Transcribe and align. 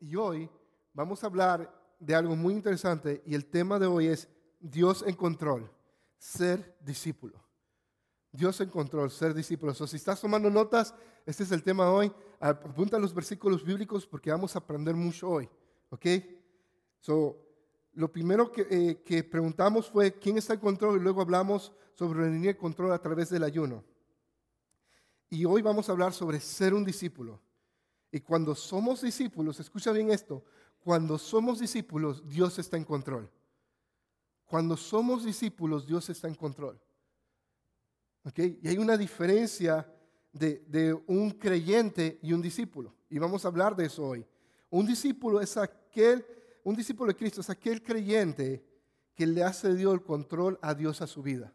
Y 0.00 0.16
hoy 0.16 0.50
vamos 0.92 1.22
a 1.22 1.26
hablar 1.26 1.72
de 1.98 2.14
algo 2.14 2.36
muy 2.36 2.54
interesante 2.54 3.22
y 3.24 3.34
el 3.34 3.46
tema 3.46 3.78
de 3.78 3.86
hoy 3.86 4.08
es 4.08 4.28
Dios 4.60 5.04
en 5.06 5.14
control, 5.14 5.70
ser 6.18 6.76
discípulo. 6.80 7.42
Dios 8.32 8.60
en 8.60 8.68
control, 8.68 9.10
ser 9.10 9.32
discípulo. 9.32 9.72
O 9.78 9.86
si 9.86 9.96
estás 9.96 10.20
tomando 10.20 10.50
notas, 10.50 10.92
este 11.24 11.44
es 11.44 11.52
el 11.52 11.62
tema 11.62 11.84
de 11.84 11.90
hoy. 11.90 12.12
Apunta 12.40 12.98
los 12.98 13.14
versículos 13.14 13.64
bíblicos 13.64 14.06
porque 14.06 14.32
vamos 14.32 14.56
a 14.56 14.58
aprender 14.58 14.94
mucho 14.94 15.28
hoy. 15.28 15.48
¿Ok? 15.90 16.06
So, 17.00 17.38
lo 17.92 18.10
primero 18.10 18.50
que, 18.50 18.98
eh, 19.08 19.22
preguntamos 19.22 19.88
fue 19.88 20.14
quién 20.14 20.38
está 20.38 20.54
en 20.54 20.60
control 20.60 20.98
y 20.98 21.02
luego 21.02 21.22
hablamos 21.22 21.72
sobre 21.94 22.26
el 22.26 22.56
control 22.56 22.92
a 22.92 23.00
través 23.00 23.30
del 23.30 23.44
ayuno. 23.44 23.84
Y 25.30 25.44
hoy 25.44 25.62
vamos 25.62 25.88
a 25.88 25.92
hablar 25.92 26.12
sobre 26.12 26.40
ser 26.40 26.74
un 26.74 26.84
discípulo. 26.84 27.40
Y 28.14 28.20
cuando 28.20 28.54
somos 28.54 29.02
discípulos, 29.02 29.58
escucha 29.58 29.90
bien 29.90 30.12
esto, 30.12 30.44
cuando 30.78 31.18
somos 31.18 31.58
discípulos, 31.58 32.22
Dios 32.28 32.56
está 32.60 32.76
en 32.76 32.84
control. 32.84 33.28
Cuando 34.44 34.76
somos 34.76 35.24
discípulos, 35.24 35.84
Dios 35.84 36.08
está 36.08 36.28
en 36.28 36.36
control. 36.36 36.80
¿Okay? 38.22 38.60
Y 38.62 38.68
hay 38.68 38.78
una 38.78 38.96
diferencia 38.96 39.92
de, 40.32 40.96
un 41.08 41.32
creyente 41.32 42.20
y 42.22 42.32
un 42.32 42.40
discípulo. 42.40 42.94
Y 43.10 43.18
vamos 43.18 43.44
a 43.44 43.48
hablar 43.48 43.74
de 43.74 43.86
eso 43.86 44.06
hoy. 44.06 44.24
Un 44.70 44.86
discípulo 44.86 45.40
es 45.40 45.56
aquel, 45.56 46.24
un 46.62 46.76
discípulo 46.76 47.08
de 47.08 47.16
Cristo 47.16 47.40
es 47.40 47.50
aquel 47.50 47.82
creyente 47.82 48.64
que 49.12 49.26
le 49.26 49.42
ha 49.42 49.52
cedido 49.52 49.92
el 49.92 50.04
control 50.04 50.56
a 50.62 50.72
Dios 50.72 51.02
a 51.02 51.08
su 51.08 51.20
vida. 51.20 51.52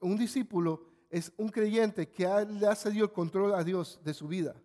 Un 0.00 0.16
discípulo 0.16 0.82
es 1.10 1.30
un 1.36 1.50
creyente 1.50 2.08
que 2.08 2.24
le 2.48 2.66
ha 2.66 2.74
cedido 2.74 3.04
el 3.04 3.12
control 3.12 3.54
a 3.54 3.62
Dios 3.62 4.00
de 4.02 4.14
su 4.14 4.26
vida. 4.26 4.56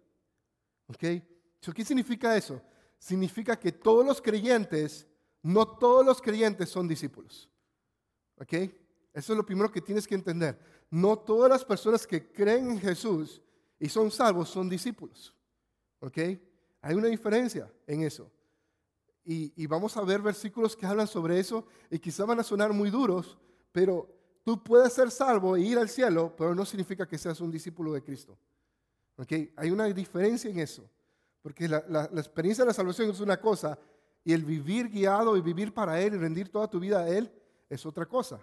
¿Ok? 0.90 1.74
¿Qué 1.74 1.86
significa 1.86 2.36
eso? 2.36 2.62
Significa 2.98 3.58
que 3.58 3.72
todos 3.72 4.06
los 4.06 4.22
creyentes, 4.22 5.08
no 5.42 5.66
todos 5.66 6.06
los 6.06 6.22
creyentes 6.22 6.70
son 6.70 6.88
discípulos. 6.88 7.50
¿Ok? 8.38 8.54
Eso 9.14 9.34
es 9.34 9.38
lo 9.38 9.46
primero 9.46 9.72
que 9.72 9.82
tienes 9.82 10.08
que 10.08 10.16
entender. 10.16 10.60
No 10.90 11.18
todas 11.18 11.50
las 11.50 11.64
personas 11.64 12.06
que 12.06 12.32
creen 12.32 12.72
en 12.72 12.80
Jesús 12.80 13.42
y 13.80 13.88
son 13.88 14.12
salvos 14.12 14.50
son 14.50 14.68
discípulos. 14.68 15.36
¿Ok? 16.00 16.18
Hay 16.82 16.96
una 16.96 17.08
diferencia 17.08 17.72
en 17.86 18.04
eso. 18.04 18.32
Y, 19.24 19.54
y, 19.62 19.68
vamos 19.68 19.96
a 19.96 20.02
ver 20.02 20.22
versículos 20.22 20.76
que 20.76 20.86
hablan 20.86 21.06
sobre 21.06 21.40
eso 21.40 21.68
y 21.92 22.00
quizá 22.00 22.26
van 22.26 22.40
a 22.40 22.44
sonar 22.44 22.74
muy 22.74 22.90
duros, 22.90 23.38
pero 23.72 24.20
Tú 24.50 24.64
puedes 24.64 24.94
ser 24.94 25.12
salvo 25.12 25.56
e 25.56 25.62
ir 25.62 25.78
al 25.78 25.90
cielo, 25.90 26.34
pero 26.36 26.56
no 26.56 26.66
significa 26.66 27.08
que 27.08 27.20
seas 27.20 27.40
un 27.40 27.52
discípulo 27.52 27.94
de 27.94 28.02
Cristo. 28.02 28.36
¿Okay? 29.20 29.52
Hay 29.58 29.70
una 29.70 29.86
diferencia 29.86 30.50
en 30.50 30.60
eso. 30.60 30.90
Porque 31.42 31.68
la, 31.68 32.10
experiencia 32.16 32.64
de 32.64 32.70
la 32.70 32.74
salvación 32.74 33.10
es 33.10 33.20
una 33.20 33.40
cosa 33.40 33.78
y 34.24 34.34
el 34.34 34.44
vivir 34.44 34.90
guiado 34.90 35.36
y 35.36 35.42
vivir 35.42 35.74
para 35.74 36.00
Él 36.02 36.14
y 36.14 36.18
rendir 36.18 36.50
toda 36.50 36.70
tu 36.70 36.80
vida 36.80 37.00
a 37.00 37.10
Él 37.10 37.32
es 37.70 37.86
otra 37.86 38.06
cosa. 38.06 38.40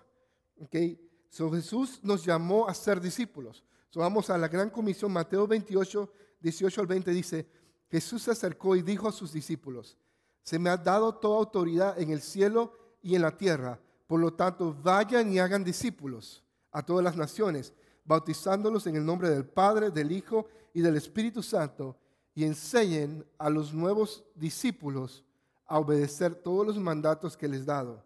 ¿Okay? 0.60 1.00
So, 1.28 1.50
Jesús 1.50 2.00
nos 2.02 2.24
llamó 2.24 2.68
a 2.68 2.74
ser 2.74 3.00
discípulos. 3.00 3.64
So, 3.90 4.00
vamos 4.00 4.28
a 4.30 4.38
la 4.38 4.48
gran 4.48 4.70
comisión, 4.70 5.12
Mateo 5.12 5.46
28, 5.46 6.12
18 6.40 6.80
al 6.80 6.86
20 6.86 7.10
dice, 7.10 7.46
Jesús 7.90 8.22
se 8.22 8.30
acercó 8.30 8.76
y 8.76 8.82
dijo 8.82 9.08
a 9.08 9.12
sus 9.12 9.32
discípulos, 9.32 9.96
se 10.42 10.58
me 10.58 10.70
ha 10.70 10.76
dado 10.76 11.14
toda 11.14 11.38
autoridad 11.38 11.98
en 11.98 12.10
el 12.10 12.20
cielo 12.20 12.72
y 13.02 13.14
en 13.14 13.22
la 13.22 13.36
tierra. 13.36 13.80
Por 14.06 14.20
lo 14.20 14.34
tanto, 14.34 14.74
vayan 14.82 15.32
y 15.32 15.38
hagan 15.38 15.64
discípulos 15.64 16.44
a 16.70 16.82
todas 16.84 17.04
las 17.04 17.16
naciones, 17.16 17.72
bautizándolos 18.06 18.86
en 18.86 18.96
el 18.96 19.04
nombre 19.04 19.28
del 19.28 19.44
Padre, 19.44 19.90
del 19.90 20.12
Hijo 20.12 20.46
y 20.72 20.80
del 20.80 20.96
Espíritu 20.96 21.42
Santo, 21.42 21.96
y 22.34 22.44
enseñen 22.44 23.26
a 23.38 23.50
los 23.50 23.72
nuevos 23.72 24.24
discípulos 24.34 25.24
a 25.66 25.78
obedecer 25.78 26.34
todos 26.34 26.66
los 26.66 26.78
mandatos 26.78 27.36
que 27.36 27.48
les 27.48 27.62
he 27.62 27.64
dado. 27.64 28.04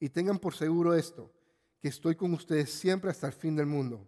Y 0.00 0.08
tengan 0.08 0.38
por 0.38 0.54
seguro 0.54 0.94
esto, 0.94 1.30
que 1.80 1.88
estoy 1.88 2.16
con 2.16 2.32
ustedes 2.32 2.70
siempre 2.70 3.10
hasta 3.10 3.26
el 3.26 3.32
fin 3.32 3.54
del 3.54 3.66
mundo. 3.66 4.06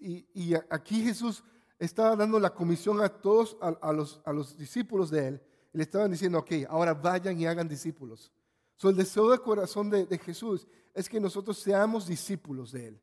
Y, 0.00 0.54
aquí 0.70 1.02
Jesús 1.02 1.42
estaba 1.78 2.14
dando 2.14 2.38
la 2.38 2.50
comisión 2.50 3.00
a 3.00 3.08
todos, 3.08 3.56
a, 3.60 3.92
los, 3.92 4.56
discípulos 4.56 5.10
de 5.10 5.28
él. 5.28 5.42
le 5.72 5.82
estaban 5.82 6.10
diciendo, 6.10 6.38
ok, 6.38 6.52
ahora 6.68 6.94
vayan 6.94 7.40
y 7.40 7.46
hagan 7.46 7.68
discípulos. 7.68 8.30
So, 8.76 8.88
el 8.90 8.96
deseo 8.96 9.30
del 9.30 9.40
corazón 9.40 9.90
de, 9.90 10.18
Jesús 10.18 10.66
es 10.92 11.08
que 11.08 11.20
nosotros 11.20 11.58
seamos 11.58 12.06
discípulos 12.06 12.72
de 12.72 12.88
Él. 12.88 13.00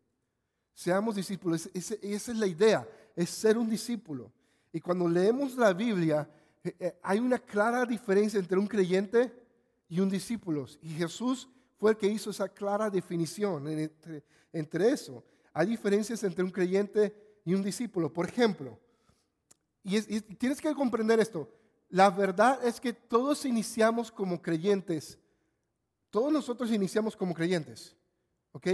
Seamos 0.82 1.16
discípulos. 1.16 1.70
esa 1.76 1.96
es 2.02 2.38
la 2.38 2.48
idea, 2.48 2.88
es 3.16 3.30
ser 3.30 3.56
un 3.56 3.70
discípulo. 3.70 4.32
Y 4.74 4.82
cuando 4.82 5.08
leemos 5.08 5.56
la 5.56 5.74
Biblia, 5.74 6.28
eh, 6.64 6.76
eh, 6.80 7.00
hay 7.04 7.20
una 7.20 7.38
clara 7.38 7.86
diferencia 7.86 8.40
entre 8.40 8.58
un 8.58 8.66
creyente 8.66 9.32
y 9.88 10.00
un 10.00 10.10
discípulo. 10.10 10.66
Y 10.82 10.90
Jesús 10.90 11.48
fue 11.78 11.92
el 11.92 11.98
que 11.98 12.08
hizo 12.08 12.32
esa 12.32 12.50
clara 12.50 12.90
definición 12.90 13.68
entre, 13.68 14.24
entre 14.52 14.90
eso. 14.90 15.24
Hay 15.54 15.68
diferencias 15.68 16.24
entre 16.24 16.44
un 16.44 16.50
creyente 16.50 17.14
y 17.46 17.54
un 17.54 17.62
discípulo. 17.62 18.12
Por 18.12 18.28
ejemplo, 18.28 18.80
y, 19.84 19.98
y 19.98 20.22
tienes 20.22 20.60
que 20.60 20.74
comprender 20.74 21.20
esto, 21.20 21.48
la 21.90 22.10
verdad 22.10 22.60
es 22.66 22.82
que 22.82 22.92
todos 22.92 23.46
iniciamos 23.46 24.12
como 24.12 24.42
creyentes 24.42 25.20
todos 26.12 26.32
nosotros 26.32 26.70
iniciamos 26.72 27.16
como 27.16 27.34
creyentes, 27.34 27.96
¿ok? 28.52 28.68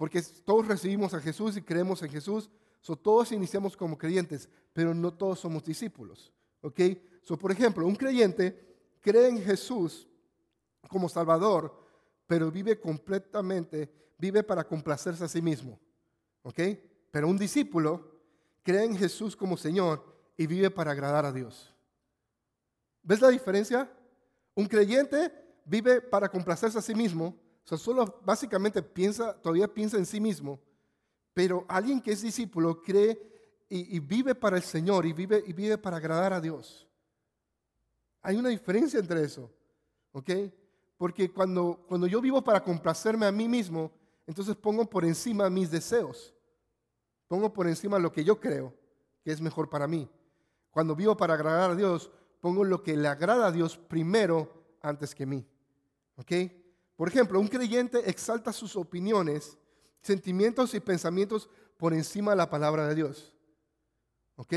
Porque 0.00 0.22
todos 0.22 0.66
recibimos 0.66 1.12
a 1.12 1.20
Jesús 1.20 1.58
y 1.58 1.60
creemos 1.60 2.02
en 2.02 2.08
Jesús, 2.08 2.48
so 2.80 2.96
todos 2.96 3.32
iniciamos 3.32 3.76
como 3.76 3.98
creyentes, 3.98 4.48
pero 4.72 4.94
no 4.94 5.12
todos 5.12 5.40
somos 5.40 5.62
discípulos, 5.62 6.32
¿ok? 6.62 6.80
So, 7.20 7.36
por 7.36 7.52
ejemplo, 7.52 7.86
un 7.86 7.96
creyente 7.96 8.78
cree 9.02 9.28
en 9.28 9.42
Jesús 9.42 10.08
como 10.88 11.06
Salvador, 11.06 11.86
pero 12.26 12.50
vive 12.50 12.80
completamente, 12.80 13.92
vive 14.16 14.42
para 14.42 14.66
complacerse 14.66 15.22
a 15.22 15.28
sí 15.28 15.42
mismo, 15.42 15.78
¿ok? 16.44 16.60
Pero 17.10 17.28
un 17.28 17.36
discípulo 17.36 18.22
cree 18.62 18.84
en 18.84 18.96
Jesús 18.96 19.36
como 19.36 19.58
Señor 19.58 20.02
y 20.34 20.46
vive 20.46 20.70
para 20.70 20.92
agradar 20.92 21.26
a 21.26 21.32
Dios. 21.32 21.74
¿Ves 23.02 23.20
la 23.20 23.28
diferencia? 23.28 23.92
Un 24.54 24.64
creyente 24.64 25.30
vive 25.66 26.00
para 26.00 26.30
complacerse 26.30 26.78
a 26.78 26.82
sí 26.82 26.94
mismo, 26.94 27.38
o 27.64 27.68
sea, 27.68 27.78
solo 27.78 28.20
básicamente 28.24 28.82
piensa, 28.82 29.34
todavía 29.40 29.72
piensa 29.72 29.96
en 29.96 30.06
sí 30.06 30.20
mismo, 30.20 30.60
pero 31.32 31.64
alguien 31.68 32.00
que 32.00 32.12
es 32.12 32.22
discípulo 32.22 32.80
cree 32.82 33.30
y, 33.68 34.00
vive 34.00 34.34
para 34.34 34.56
el 34.56 34.64
Señor 34.64 35.06
y 35.06 35.12
vive, 35.12 35.44
y 35.46 35.52
vive 35.52 35.78
para 35.78 35.98
agradar 35.98 36.32
a 36.32 36.40
Dios. 36.40 36.88
Hay 38.22 38.36
una 38.36 38.48
diferencia 38.48 38.98
entre 38.98 39.22
eso, 39.22 39.48
¿ok? 40.12 40.30
Porque 40.98 41.32
cuando, 41.32 41.84
cuando 41.86 42.08
yo 42.08 42.20
vivo 42.20 42.42
para 42.42 42.62
complacerme 42.62 43.26
a 43.26 43.32
mí 43.32 43.48
mismo, 43.48 43.92
entonces 44.26 44.56
pongo 44.56 44.84
por 44.84 45.04
encima 45.04 45.48
mis 45.48 45.70
deseos, 45.70 46.34
pongo 47.28 47.52
por 47.52 47.68
encima 47.68 47.98
lo 47.98 48.10
que 48.10 48.24
yo 48.24 48.40
creo 48.40 48.74
que 49.22 49.30
es 49.30 49.40
mejor 49.40 49.70
para 49.70 49.86
mí. 49.86 50.10
Cuando 50.72 50.96
vivo 50.96 51.16
para 51.16 51.34
agradar 51.34 51.70
a 51.70 51.74
Dios, 51.76 52.10
pongo 52.40 52.64
lo 52.64 52.82
que 52.82 52.96
le 52.96 53.08
agrada 53.08 53.46
a 53.46 53.52
Dios 53.52 53.78
primero 53.78 54.76
antes 54.82 55.14
que 55.14 55.26
mí. 55.26 55.46
¿Ok? 56.16 56.32
Por 57.00 57.08
ejemplo, 57.08 57.40
un 57.40 57.48
creyente 57.48 58.10
exalta 58.10 58.52
sus 58.52 58.76
opiniones, 58.76 59.56
sentimientos 60.02 60.74
y 60.74 60.80
pensamientos 60.80 61.48
por 61.78 61.94
encima 61.94 62.32
de 62.32 62.36
la 62.36 62.50
palabra 62.50 62.86
de 62.86 62.94
Dios. 62.94 63.34
¿Ok? 64.36 64.52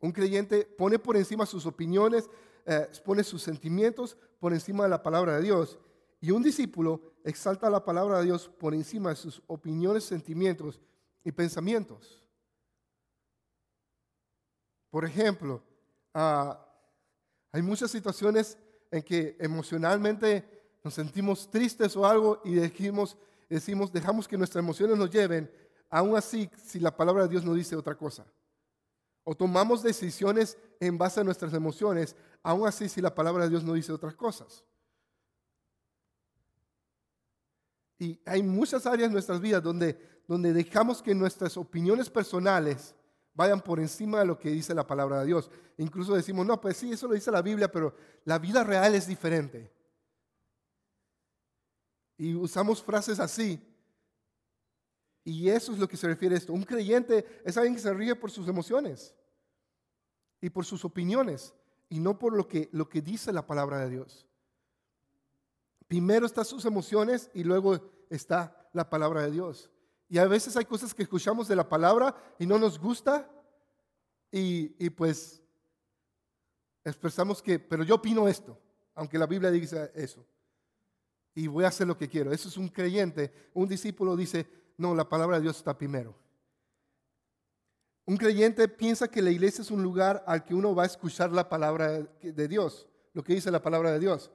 Un 0.00 0.12
creyente 0.12 0.64
pone 0.64 1.00
por 1.00 1.16
encima 1.16 1.44
sus 1.44 1.66
opiniones, 1.66 2.30
eh, 2.66 2.88
pone 3.04 3.24
sus 3.24 3.42
sentimientos 3.42 4.16
por 4.38 4.52
encima 4.52 4.84
de 4.84 4.90
la 4.90 5.02
palabra 5.02 5.34
de 5.34 5.42
Dios. 5.42 5.76
Y 6.20 6.30
un 6.30 6.40
discípulo 6.40 7.14
exalta 7.24 7.68
la 7.68 7.84
palabra 7.84 8.18
de 8.18 8.26
Dios 8.26 8.48
por 8.48 8.74
encima 8.74 9.10
de 9.10 9.16
sus 9.16 9.42
opiniones, 9.48 10.04
sentimientos 10.04 10.80
y 11.24 11.32
pensamientos. 11.32 12.24
Por 14.88 15.04
ejemplo, 15.04 15.64
ah, 16.14 16.64
hay 17.50 17.62
muchas 17.62 17.90
situaciones 17.90 18.56
en 18.88 19.02
que 19.02 19.36
emocionalmente 19.40 20.57
nos 20.88 20.94
sentimos 20.94 21.50
tristes 21.50 21.94
o 21.98 22.06
algo 22.06 22.40
y 22.46 22.54
decimos, 22.54 23.14
decimos, 23.46 23.92
dejamos 23.92 24.26
que 24.26 24.38
nuestras 24.38 24.64
emociones 24.64 24.96
nos 24.96 25.10
lleven, 25.10 25.50
aún 25.90 26.16
así 26.16 26.48
si 26.64 26.80
la 26.80 26.96
palabra 26.96 27.24
de 27.24 27.28
Dios 27.28 27.44
no 27.44 27.52
dice 27.52 27.76
otra 27.76 27.94
cosa. 27.94 28.24
O 29.22 29.36
tomamos 29.36 29.82
decisiones 29.82 30.56
en 30.80 30.96
base 30.96 31.20
a 31.20 31.24
nuestras 31.24 31.52
emociones, 31.52 32.16
aún 32.42 32.66
así 32.66 32.88
si 32.88 33.02
la 33.02 33.14
palabra 33.14 33.44
de 33.44 33.50
Dios 33.50 33.64
no 33.64 33.74
dice 33.74 33.92
otras 33.92 34.14
cosas. 34.14 34.64
Y 37.98 38.18
hay 38.24 38.42
muchas 38.42 38.86
áreas 38.86 39.08
en 39.08 39.12
nuestras 39.12 39.42
vidas 39.42 39.62
donde, 39.62 40.22
donde 40.26 40.54
dejamos 40.54 41.02
que 41.02 41.14
nuestras 41.14 41.58
opiniones 41.58 42.08
personales 42.08 42.94
vayan 43.34 43.60
por 43.60 43.78
encima 43.78 44.20
de 44.20 44.24
lo 44.24 44.38
que 44.38 44.48
dice 44.48 44.74
la 44.74 44.86
palabra 44.86 45.20
de 45.20 45.26
Dios. 45.26 45.50
Incluso 45.76 46.14
decimos, 46.14 46.46
no, 46.46 46.58
pues 46.58 46.78
sí, 46.78 46.92
eso 46.92 47.08
lo 47.08 47.12
dice 47.12 47.30
la 47.30 47.42
Biblia, 47.42 47.70
pero 47.70 47.94
la 48.24 48.38
vida 48.38 48.64
real 48.64 48.94
es 48.94 49.06
diferente. 49.06 49.76
Y 52.18 52.34
usamos 52.34 52.82
frases 52.82 53.18
así. 53.20 53.58
Y 55.24 55.48
eso 55.48 55.72
es 55.72 55.78
lo 55.78 55.88
que 55.88 55.96
se 55.96 56.06
refiere 56.06 56.34
a 56.34 56.38
esto. 56.38 56.52
Un 56.52 56.64
creyente 56.64 57.24
es 57.44 57.56
alguien 57.56 57.74
que 57.74 57.80
se 57.80 57.94
ríe 57.94 58.14
por 58.14 58.30
sus 58.30 58.48
emociones. 58.48 59.14
y 60.40 60.50
por 60.50 60.64
sus 60.64 60.84
opiniones 60.84 61.54
y 61.88 62.00
no 62.00 62.18
por 62.18 62.36
lo 62.36 62.46
que, 62.48 62.68
lo 62.72 62.88
que 62.88 63.00
dice 63.02 63.32
la 63.32 63.46
palabra 63.46 63.78
de 63.78 63.90
Dios. 63.90 64.26
Primero 65.86 66.26
están 66.26 66.44
sus 66.44 66.64
emociones 66.64 67.30
y 67.34 67.44
luego 67.44 67.80
está 68.10 68.68
la 68.72 68.88
palabra 68.90 69.22
de 69.22 69.30
Dios. 69.30 69.70
Y 70.08 70.18
a 70.18 70.26
veces 70.26 70.56
hay 70.56 70.64
cosas 70.64 70.94
que 70.94 71.02
escuchamos 71.02 71.48
de 71.48 71.56
la 71.56 71.68
palabra 71.68 72.14
y 72.38 72.46
no 72.46 72.58
nos 72.58 72.78
gusta 72.78 73.28
y, 74.30 74.74
y 74.78 74.90
pues 74.90 75.42
expresamos 76.84 77.42
que, 77.42 77.58
pero 77.58 77.82
yo 77.84 77.96
opino 77.96 78.28
esto, 78.28 78.58
aunque 78.94 79.18
la 79.18 79.26
Biblia 79.26 79.50
dice 79.50 79.90
eso. 79.94 80.24
Y 81.38 81.46
voy 81.46 81.62
a 81.62 81.68
hacer 81.68 81.86
lo 81.86 81.96
que 81.96 82.08
quiero. 82.08 82.32
Eso 82.32 82.48
es 82.48 82.56
un 82.56 82.66
creyente. 82.66 83.32
Un 83.54 83.68
discípulo 83.68 84.16
dice, 84.16 84.44
no, 84.76 84.92
la 84.92 85.08
palabra 85.08 85.36
de 85.36 85.42
Dios 85.42 85.58
está 85.58 85.78
primero. 85.78 86.12
Un 88.06 88.16
creyente 88.16 88.66
piensa 88.66 89.06
que 89.06 89.22
la 89.22 89.30
iglesia 89.30 89.62
es 89.62 89.70
un 89.70 89.80
lugar 89.80 90.24
al 90.26 90.44
que 90.44 90.52
uno 90.52 90.74
va 90.74 90.82
a 90.82 90.86
escuchar 90.86 91.30
la 91.30 91.48
palabra 91.48 92.00
de 92.20 92.48
Dios, 92.48 92.88
lo 93.12 93.22
que 93.22 93.34
dice 93.34 93.52
la 93.52 93.62
palabra 93.62 93.92
de 93.92 94.00
Dios. 94.00 94.32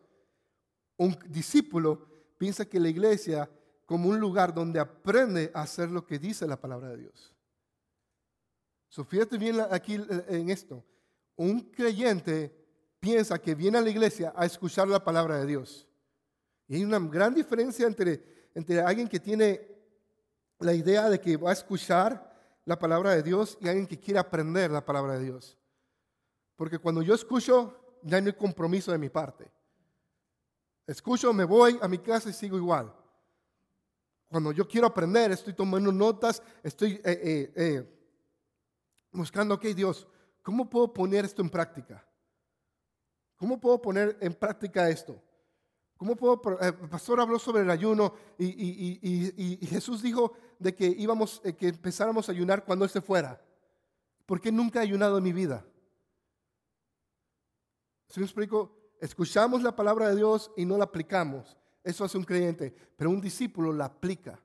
Un 0.95 1.19
discípulo 1.27 2.07
piensa 2.37 2.63
que 2.63 2.79
la 2.79 2.87
iglesia 2.87 3.49
como 3.85 4.07
un 4.07 4.17
lugar 4.17 4.53
donde 4.53 4.79
aprende 4.79 5.51
a 5.53 5.63
hacer 5.63 5.91
lo 5.91 6.05
que 6.05 6.17
dice 6.17 6.47
la 6.47 6.61
palabra 6.61 6.87
de 6.87 6.97
Dios. 6.99 7.33
So, 8.87 9.03
fíjate 9.03 9.37
bien 9.37 9.57
aquí 9.71 9.95
en 10.29 10.49
esto. 10.49 10.85
Un 11.35 11.69
creyente 11.69 12.55
piensa 13.01 13.37
que 13.41 13.55
viene 13.55 13.79
a 13.79 13.81
la 13.81 13.89
iglesia 13.89 14.31
a 14.37 14.45
escuchar 14.45 14.87
la 14.87 15.03
palabra 15.03 15.37
de 15.39 15.47
Dios. 15.47 15.89
Hay 16.75 16.83
una 16.83 16.99
gran 16.99 17.33
diferencia 17.33 17.85
entre, 17.85 18.49
entre 18.55 18.81
alguien 18.81 19.07
que 19.07 19.19
tiene 19.19 19.67
la 20.59 20.73
idea 20.73 21.09
de 21.09 21.19
que 21.19 21.37
va 21.37 21.51
a 21.51 21.53
escuchar 21.53 22.31
la 22.65 22.79
palabra 22.79 23.11
de 23.11 23.21
Dios 23.21 23.57
y 23.61 23.67
alguien 23.67 23.85
que 23.85 23.99
quiere 23.99 24.19
aprender 24.19 24.71
la 24.71 24.83
palabra 24.83 25.13
de 25.13 25.25
Dios. 25.25 25.57
Porque 26.55 26.79
cuando 26.79 27.01
yo 27.01 27.13
escucho, 27.13 27.99
ya 28.01 28.19
no 28.21 28.27
hay 28.27 28.33
compromiso 28.33 28.91
de 28.91 28.97
mi 28.97 29.09
parte. 29.09 29.51
Escucho, 30.87 31.31
me 31.33 31.43
voy 31.43 31.77
a 31.81 31.87
mi 31.87 31.99
casa 31.99 32.29
y 32.29 32.33
sigo 32.33 32.57
igual. 32.57 32.93
Cuando 34.27 34.51
yo 34.51 34.67
quiero 34.67 34.87
aprender, 34.87 35.31
estoy 35.31 35.53
tomando 35.53 35.91
notas, 35.91 36.41
estoy 36.63 36.93
eh, 36.93 37.01
eh, 37.05 37.53
eh, 37.55 37.99
buscando, 39.11 39.55
ok, 39.55 39.65
Dios, 39.65 40.07
¿cómo 40.41 40.69
puedo 40.69 40.91
poner 40.91 41.25
esto 41.25 41.41
en 41.41 41.49
práctica? 41.49 42.03
¿Cómo 43.35 43.59
puedo 43.59 43.81
poner 43.81 44.17
en 44.21 44.33
práctica 44.33 44.89
esto? 44.89 45.21
¿Cómo 46.03 46.17
puedo? 46.17 46.59
El 46.59 46.73
pastor 46.89 47.21
habló 47.21 47.39
sobre 47.39 47.61
el 47.61 47.69
ayuno 47.69 48.13
y, 48.37 49.65
Jesús 49.69 50.01
dijo 50.01 50.33
de 50.59 50.75
que 50.75 50.85
íbamos, 50.85 51.41
que 51.57 51.69
empezáramos 51.69 52.27
a 52.27 52.33
ayunar 52.33 52.65
cuando 52.65 52.83
Él 52.83 52.91
se 52.91 52.99
fuera. 52.99 53.41
¿Por 54.25 54.41
qué 54.41 54.51
nunca 54.51 54.79
he 54.79 54.81
ayunado 54.81 55.17
en 55.17 55.23
mi 55.23 55.31
vida? 55.31 55.65
¿Se 58.09 58.19
me 58.19 58.25
explico? 58.25 58.75
Escuchamos 58.99 59.63
la 59.63 59.77
palabra 59.77 60.09
de 60.09 60.17
Dios 60.17 60.51
y 60.57 60.65
no 60.65 60.77
la 60.77 60.83
aplicamos. 60.83 61.57
Eso 61.85 62.03
hace 62.03 62.17
un 62.17 62.25
creyente, 62.25 62.75
pero 62.97 63.09
un 63.09 63.21
discípulo 63.21 63.71
la 63.71 63.85
aplica. 63.85 64.37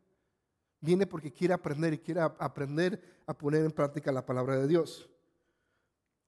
Viene 0.81 1.09
porque 1.09 1.33
quiere 1.33 1.55
aprender 1.55 1.93
y 1.93 1.99
quiere 1.99 2.21
aprender 2.21 3.03
a 3.27 3.37
poner 3.37 3.65
en 3.65 3.73
práctica 3.73 4.13
la 4.13 4.25
palabra 4.25 4.57
de 4.59 4.69
Dios. 4.69 5.11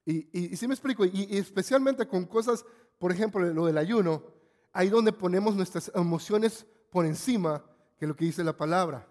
Y, 0.05 0.57
si 0.57 0.67
me 0.67 0.75
explico, 0.75 1.05
y, 1.05 1.29
especialmente 1.31 2.09
con 2.09 2.25
cosas, 2.25 2.65
por 2.99 3.13
ejemplo, 3.13 3.41
lo 3.41 3.67
del 3.67 3.79
ayuno, 3.79 4.40
ahí 4.73 4.89
donde 4.89 5.13
ponemos 5.13 5.55
nuestras 5.55 5.91
emociones 5.95 6.67
por 6.91 7.07
encima 7.07 7.65
que 7.99 8.07
lo 8.07 8.15
que 8.17 8.25
dice 8.25 8.45
la 8.45 8.57
palabra. 8.57 9.07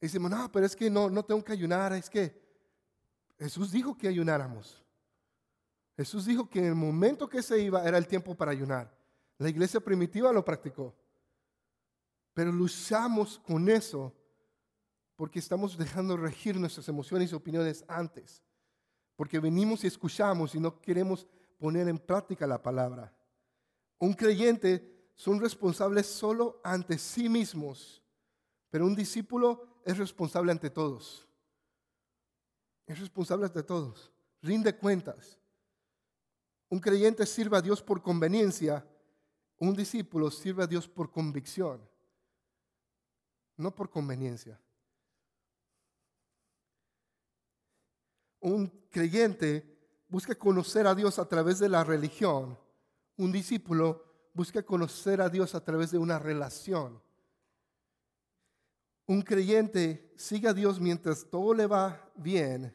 Y 0.00 0.06
decimos, 0.06 0.30
no, 0.30 0.50
pero 0.52 0.66
es 0.66 0.76
que 0.76 0.90
no, 0.90 1.10
no 1.10 1.24
tengo 1.24 1.42
que 1.42 1.52
ayunar, 1.52 1.92
es 1.92 2.08
que 2.08 2.40
Jesús 3.38 3.72
dijo 3.72 3.96
que 3.96 4.08
ayunáramos. 4.08 4.82
Jesús 5.96 6.26
dijo 6.26 6.48
que 6.48 6.60
en 6.60 6.66
el 6.66 6.74
momento 6.74 7.28
que 7.28 7.42
se 7.42 7.58
iba 7.58 7.84
era 7.84 7.98
el 7.98 8.06
tiempo 8.06 8.34
para 8.36 8.52
ayunar. 8.52 8.96
La 9.38 9.48
iglesia 9.48 9.80
primitiva 9.80 10.32
lo 10.32 10.44
practicó. 10.44 10.94
Pero 12.34 12.52
luchamos 12.52 13.40
con 13.40 13.68
eso 13.68 14.14
porque 15.16 15.40
estamos 15.40 15.76
dejando 15.76 16.16
regir 16.16 16.56
nuestras 16.56 16.88
emociones 16.88 17.32
y 17.32 17.34
opiniones 17.34 17.84
antes. 17.88 18.44
Porque 19.16 19.40
venimos 19.40 19.82
y 19.82 19.88
escuchamos 19.88 20.54
y 20.54 20.60
no 20.60 20.80
queremos 20.80 21.26
poner 21.58 21.88
en 21.88 21.98
práctica 21.98 22.46
la 22.46 22.62
palabra. 22.62 23.12
Un 23.98 24.12
creyente 24.12 25.10
son 25.14 25.40
responsables 25.40 26.06
solo 26.06 26.60
ante 26.62 26.98
sí 26.98 27.28
mismos, 27.28 28.02
pero 28.70 28.86
un 28.86 28.94
discípulo 28.94 29.80
es 29.84 29.98
responsable 29.98 30.52
ante 30.52 30.70
todos. 30.70 31.26
Es 32.86 32.98
responsable 32.98 33.46
ante 33.46 33.62
todos. 33.62 34.12
Rinde 34.42 34.76
cuentas. 34.76 35.38
Un 36.68 36.78
creyente 36.78 37.26
sirve 37.26 37.56
a 37.56 37.62
Dios 37.62 37.82
por 37.82 38.02
conveniencia, 38.02 38.86
un 39.58 39.74
discípulo 39.74 40.30
sirve 40.30 40.62
a 40.62 40.66
Dios 40.66 40.86
por 40.86 41.10
convicción, 41.10 41.80
no 43.56 43.74
por 43.74 43.90
conveniencia. 43.90 44.60
Un 48.40 48.68
creyente 48.90 49.78
busca 50.08 50.34
conocer 50.34 50.86
a 50.86 50.94
Dios 50.94 51.18
a 51.18 51.26
través 51.26 51.58
de 51.58 51.68
la 51.68 51.82
religión. 51.82 52.56
Un 53.18 53.32
discípulo 53.32 54.04
busca 54.32 54.62
conocer 54.62 55.20
a 55.20 55.28
Dios 55.28 55.54
a 55.54 55.62
través 55.62 55.90
de 55.90 55.98
una 55.98 56.18
relación. 56.18 57.02
Un 59.06 59.22
creyente 59.22 60.14
sigue 60.16 60.48
a 60.48 60.54
Dios 60.54 60.80
mientras 60.80 61.28
todo 61.28 61.52
le 61.52 61.66
va 61.66 62.10
bien 62.14 62.74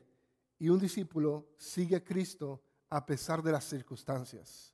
y 0.59 0.67
un 0.67 0.79
discípulo 0.79 1.47
sigue 1.57 1.95
a 1.95 2.03
Cristo 2.03 2.61
a 2.89 3.05
pesar 3.05 3.41
de 3.41 3.53
las 3.53 3.63
circunstancias. 3.63 4.73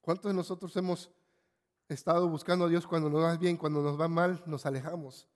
¿Cuántos 0.00 0.30
de 0.30 0.36
nosotros 0.36 0.76
hemos 0.76 1.10
estado 1.88 2.28
buscando 2.28 2.66
a 2.66 2.68
Dios 2.68 2.86
cuando 2.86 3.10
nos 3.10 3.22
va 3.22 3.36
bien, 3.36 3.56
cuando 3.56 3.82
nos 3.82 4.00
va 4.00 4.06
mal, 4.06 4.42
nos 4.46 4.64
alejamos? 4.64 5.28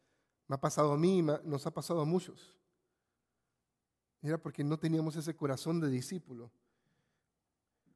Me 0.46 0.54
ha 0.54 0.60
pasado 0.60 0.92
a 0.92 0.96
mí, 0.96 1.20
nos 1.42 1.66
ha 1.66 1.72
pasado 1.72 2.00
a 2.00 2.04
muchos. 2.04 2.54
Era 4.22 4.38
porque 4.38 4.62
no 4.62 4.78
teníamos 4.78 5.16
ese 5.16 5.34
corazón 5.34 5.80
de 5.80 5.88
discípulo. 5.88 6.52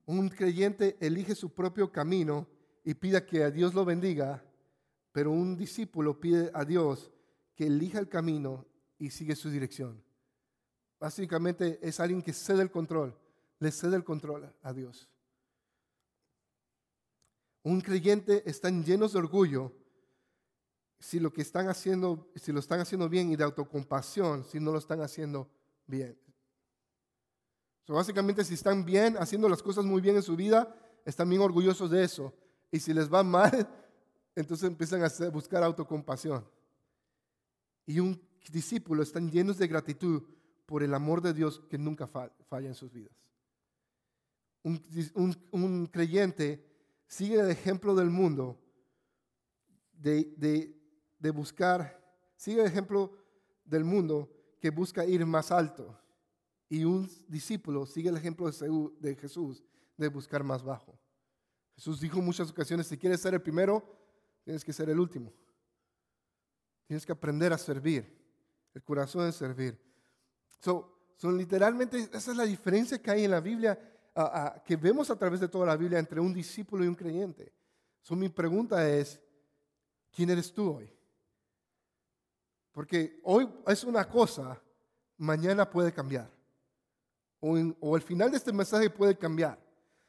Un 0.07 0.29
creyente 0.29 0.97
elige 1.01 1.35
su 1.35 1.51
propio 1.53 1.91
camino 1.91 2.47
y 2.85 2.95
pide 2.95 3.25
que 3.25 3.43
a 3.43 3.51
Dios 3.51 3.75
lo 3.75 3.85
bendiga, 3.85 4.45
pero 5.13 5.31
un 5.31 5.57
discípulo 5.57 6.21
pide 6.21 6.51
a 6.53 6.65
Dios 6.65 7.11
que 7.55 7.67
elija 7.67 7.99
el 7.99 8.09
camino 8.09 8.67
y 8.99 9.11
sigue 9.11 9.35
su 9.35 9.51
dirección. 9.51 10.03
Básicamente 11.01 11.79
es 11.83 12.01
alguien 12.01 12.23
que 12.23 12.33
cede 12.33 12.63
el 12.63 12.71
control, 12.71 13.17
le 13.59 13.71
cede 13.71 13.97
el 13.97 14.05
control 14.05 14.53
a 14.63 14.73
Dios. 14.73 15.09
Un 17.63 17.81
creyente 17.81 18.43
están 18.49 18.85
llenos 18.85 19.15
de 19.15 19.19
orgullo 19.21 19.73
si 20.99 21.19
lo 21.21 21.33
que 21.33 21.43
están 21.43 21.69
haciendo, 21.69 22.31
si 22.35 22.53
lo 22.53 22.61
están 22.61 22.81
haciendo 22.81 23.09
bien 23.09 23.31
y 23.31 23.37
de 23.37 23.45
autocompasión, 23.45 24.45
si 24.45 24.61
no 24.61 24.73
lo 24.73 24.79
están 24.79 25.01
haciendo 25.01 25.51
bien. 25.87 26.19
Básicamente, 27.87 28.45
si 28.45 28.55
están 28.55 28.85
bien, 28.85 29.17
haciendo 29.19 29.49
las 29.49 29.63
cosas 29.63 29.85
muy 29.85 30.01
bien 30.01 30.17
en 30.17 30.23
su 30.23 30.37
vida, 30.37 30.75
están 31.05 31.29
bien 31.29 31.43
orgullosos 31.43 31.91
de 31.91 32.05
eso. 32.05 32.33
Y 32.71 32.81
si 32.81 32.95
les 32.95 33.13
va 33.13 33.23
mal, 33.23 33.69
entonces 34.35 34.69
empiezan 34.69 35.03
a 35.03 35.29
buscar 35.31 35.63
autocompasión. 35.63 36.45
Y 37.87 38.01
un 38.01 38.21
discípulo 38.51 39.03
están 39.03 39.31
llenos 39.31 39.59
de 39.59 39.69
gratitud 39.69 40.23
por 40.67 40.83
el 40.83 40.95
amor 40.95 41.21
de 41.21 41.35
Dios 41.35 41.61
que 41.69 41.79
nunca 41.79 42.07
falla 42.07 42.69
en 42.69 42.75
sus 42.75 42.93
vidas. 42.93 43.13
Un, 44.63 45.87
creyente 45.93 46.65
sigue 47.07 47.39
el 47.39 47.51
ejemplo 47.51 47.95
del 47.95 48.09
mundo 48.09 48.59
de, 49.93 50.75
buscar, 51.35 52.03
sigue 52.37 52.63
el 52.63 52.67
ejemplo 52.67 53.13
del 53.65 53.85
mundo 53.85 54.31
que 54.61 54.71
busca 54.71 55.05
ir 55.05 55.25
más 55.27 55.53
alto. 55.53 55.99
Y 56.75 56.85
un 56.85 57.09
discípulo 57.29 57.87
sigue 57.87 58.09
el 58.09 58.17
ejemplo 58.17 58.51
de 58.51 59.15
Jesús 59.15 59.63
de 59.97 60.09
buscar 60.09 60.43
más 60.43 60.61
bajo. 60.61 60.99
Jesús 61.77 62.01
dijo 62.01 62.19
en 62.19 62.25
muchas 62.25 62.51
ocasiones, 62.51 62.89
si 62.89 62.99
quieres 62.99 63.21
ser 63.21 63.33
el 63.33 63.41
primero, 63.41 63.97
tienes 64.43 64.65
que 64.65 64.73
ser 64.73 64.91
el 64.91 64.99
último. 64.99 65.33
Tienes 66.89 67.07
que 67.07 67.13
aprender 67.13 67.53
a 67.53 67.59
servir. 67.59 68.13
El 68.75 68.83
corazón 68.83 69.29
es 69.29 69.37
servir. 69.37 69.81
Son 70.59 71.39
literalmente, 71.39 71.97
esa 72.13 72.33
es 72.33 72.37
la 72.37 72.43
diferencia 72.43 73.01
que 73.01 73.09
hay 73.09 73.25
en 73.25 73.31
la 73.31 73.41
Biblia, 73.41 73.79
que 74.67 74.75
vemos 74.75 75.09
a 75.11 75.17
través 75.17 75.39
de 75.39 75.47
toda 75.47 75.67
la 75.67 75.77
Biblia 75.77 76.01
entre 76.01 76.19
un 76.19 76.35
discípulo 76.35 76.85
y 76.85 76.89
un 76.89 76.97
creyente. 76.97 77.53
So, 78.03 78.17
mi 78.17 78.29
pregunta 78.31 78.91
es, 78.91 79.21
¿quién 80.11 80.29
eres 80.29 80.53
tú 80.53 80.73
hoy? 80.73 80.93
Porque 82.73 83.21
hoy 83.23 83.49
es 83.65 83.85
una 83.85 84.09
cosa, 84.09 84.61
mañana 85.19 85.71
puede 85.71 85.93
cambiar. 85.93 86.35
O, 87.47 87.59
o 87.81 87.95
el 87.95 88.01
final 88.01 88.31
de 88.31 88.39
este 88.39 88.55
mensaje 88.55 88.89
puede 88.89 89.19
cambiar. 89.19 89.63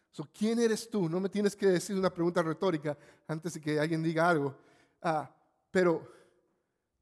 So, 0.10 0.26
¿Quién 0.32 0.58
eres 0.58 0.90
tú? 0.90 1.10
No 1.10 1.20
me 1.20 1.28
tienes 1.28 1.54
que 1.54 1.68
decir 1.68 1.94
una 1.98 2.14
pregunta 2.14 2.42
retórica 2.42 2.98
antes 3.28 3.56
de 3.56 3.60
que 3.60 3.78
alguien 3.78 4.02
diga 4.02 4.30
algo. 4.30 4.56
Ah, 5.02 5.30
pero, 5.70 6.10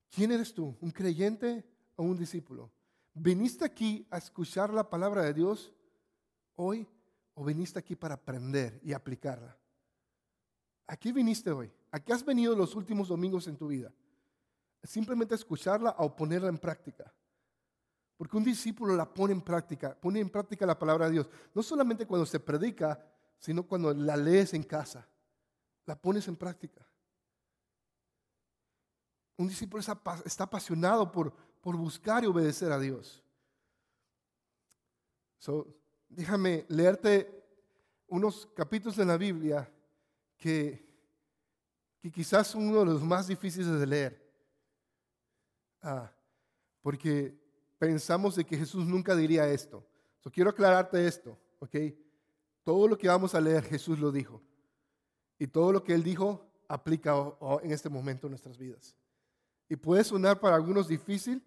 ¿quién 0.10 0.32
eres 0.32 0.52
tú? 0.52 0.76
¿Un 0.82 0.90
creyente 0.90 1.64
o 1.96 2.02
un 2.02 2.18
discípulo? 2.18 2.72
¿Viniste 3.14 3.64
aquí 3.64 4.08
a 4.10 4.18
escuchar 4.18 4.74
la 4.74 4.90
palabra 4.90 5.22
de 5.22 5.36
Dios 5.36 5.72
hoy 6.56 6.88
o 7.36 7.46
viniste 7.46 7.78
aquí 7.78 7.96
para 7.96 8.16
aprender 8.16 8.80
y 8.84 8.94
aplicarla? 8.94 9.56
¿A 10.88 10.98
qué 10.98 11.14
viniste 11.14 11.52
hoy? 11.52 11.72
¿A 11.92 12.00
qué 12.00 12.12
has 12.12 12.26
venido 12.26 12.56
los 12.56 12.74
últimos 12.74 13.08
domingos 13.08 13.48
en 13.48 13.56
tu 13.56 13.68
vida? 13.68 13.94
¿Simplemente 14.82 15.36
escucharla 15.36 15.94
o 16.00 16.16
ponerla 16.16 16.50
en 16.50 16.58
práctica? 16.58 17.14
Porque 18.24 18.38
un 18.38 18.46
discípulo 18.46 18.96
la 18.96 19.14
pone 19.14 19.34
en 19.34 19.42
práctica, 19.42 20.00
pone 20.00 20.22
en 20.22 20.30
práctica 20.30 20.66
la 20.66 20.80
palabra 20.80 21.08
de 21.08 21.12
Dios. 21.12 21.30
No 21.54 21.62
solamente 21.62 22.08
cuando 22.08 22.26
se 22.26 22.40
predica, 22.40 23.06
sino 23.38 23.68
cuando 23.68 23.94
la 23.94 24.16
lees 24.16 24.54
en 24.54 24.64
casa. 24.64 25.06
La 25.86 26.00
pones 26.00 26.26
en 26.30 26.38
práctica. 26.38 26.88
Un 29.36 29.50
discípulo 29.50 29.82
está 30.24 30.46
apasionado 30.46 31.12
por, 31.12 31.36
por 31.60 31.76
buscar 31.76 32.24
y 32.24 32.28
obedecer 32.28 32.72
a 32.72 32.80
Dios. 32.80 33.22
déjame 36.08 36.66
leerte 36.70 37.44
unos 38.08 38.46
capítulos 38.56 38.96
de 38.96 39.04
la 39.04 39.18
Biblia 39.18 39.70
que, 40.38 40.90
que 42.00 42.10
quizás 42.10 42.48
son 42.48 42.70
uno 42.70 42.80
de 42.80 42.86
los 42.86 43.04
más 43.04 43.28
difíciles 43.28 43.78
de 43.78 43.86
leer. 43.86 44.34
Ah, 45.82 46.10
porque 46.82 47.43
pensamos 47.84 48.38
de 48.38 48.46
que 48.46 48.56
Jesús 48.56 48.86
nunca 48.86 49.14
diría 49.14 49.46
esto. 49.50 49.86
quiero 50.32 50.52
aclararte 50.52 51.06
esto, 51.06 51.38
¿ok? 51.60 51.76
Todo 52.64 52.88
lo 52.88 52.98
que 52.98 53.10
vamos 53.10 53.36
a 53.36 53.42
leer, 53.42 53.62
Jesús 53.66 54.00
lo 54.00 54.10
dijo. 54.10 54.42
Y 55.38 55.48
todo 55.48 55.74
lo 55.74 55.84
que 55.84 55.94
Él 55.94 56.02
dijo 56.02 56.50
aplica 56.70 57.14
en 57.62 57.72
este 57.72 57.90
momento 57.90 58.28
en 58.28 58.32
nuestras 58.32 58.58
vidas. 58.58 58.96
Y 59.68 59.76
puede 59.76 60.06
sonar 60.06 60.40
para 60.40 60.56
algunos 60.56 60.88
difícil 60.88 61.44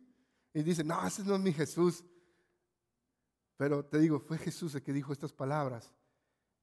y 0.53 0.63
dicen, 0.63 0.89
no, 0.89 1.07
ese 1.07 1.25
no 1.25 1.37
es 1.37 1.41
mi 1.41 1.55
Jesús. 1.55 2.05
Pero 3.57 3.83
te 3.83 3.99
digo, 3.99 4.21
fue 4.21 4.37
Jesús 4.37 4.75
el 4.75 4.83
que 4.83 4.93
dijo 4.93 5.15
estas 5.15 5.33
palabras. 5.33 5.91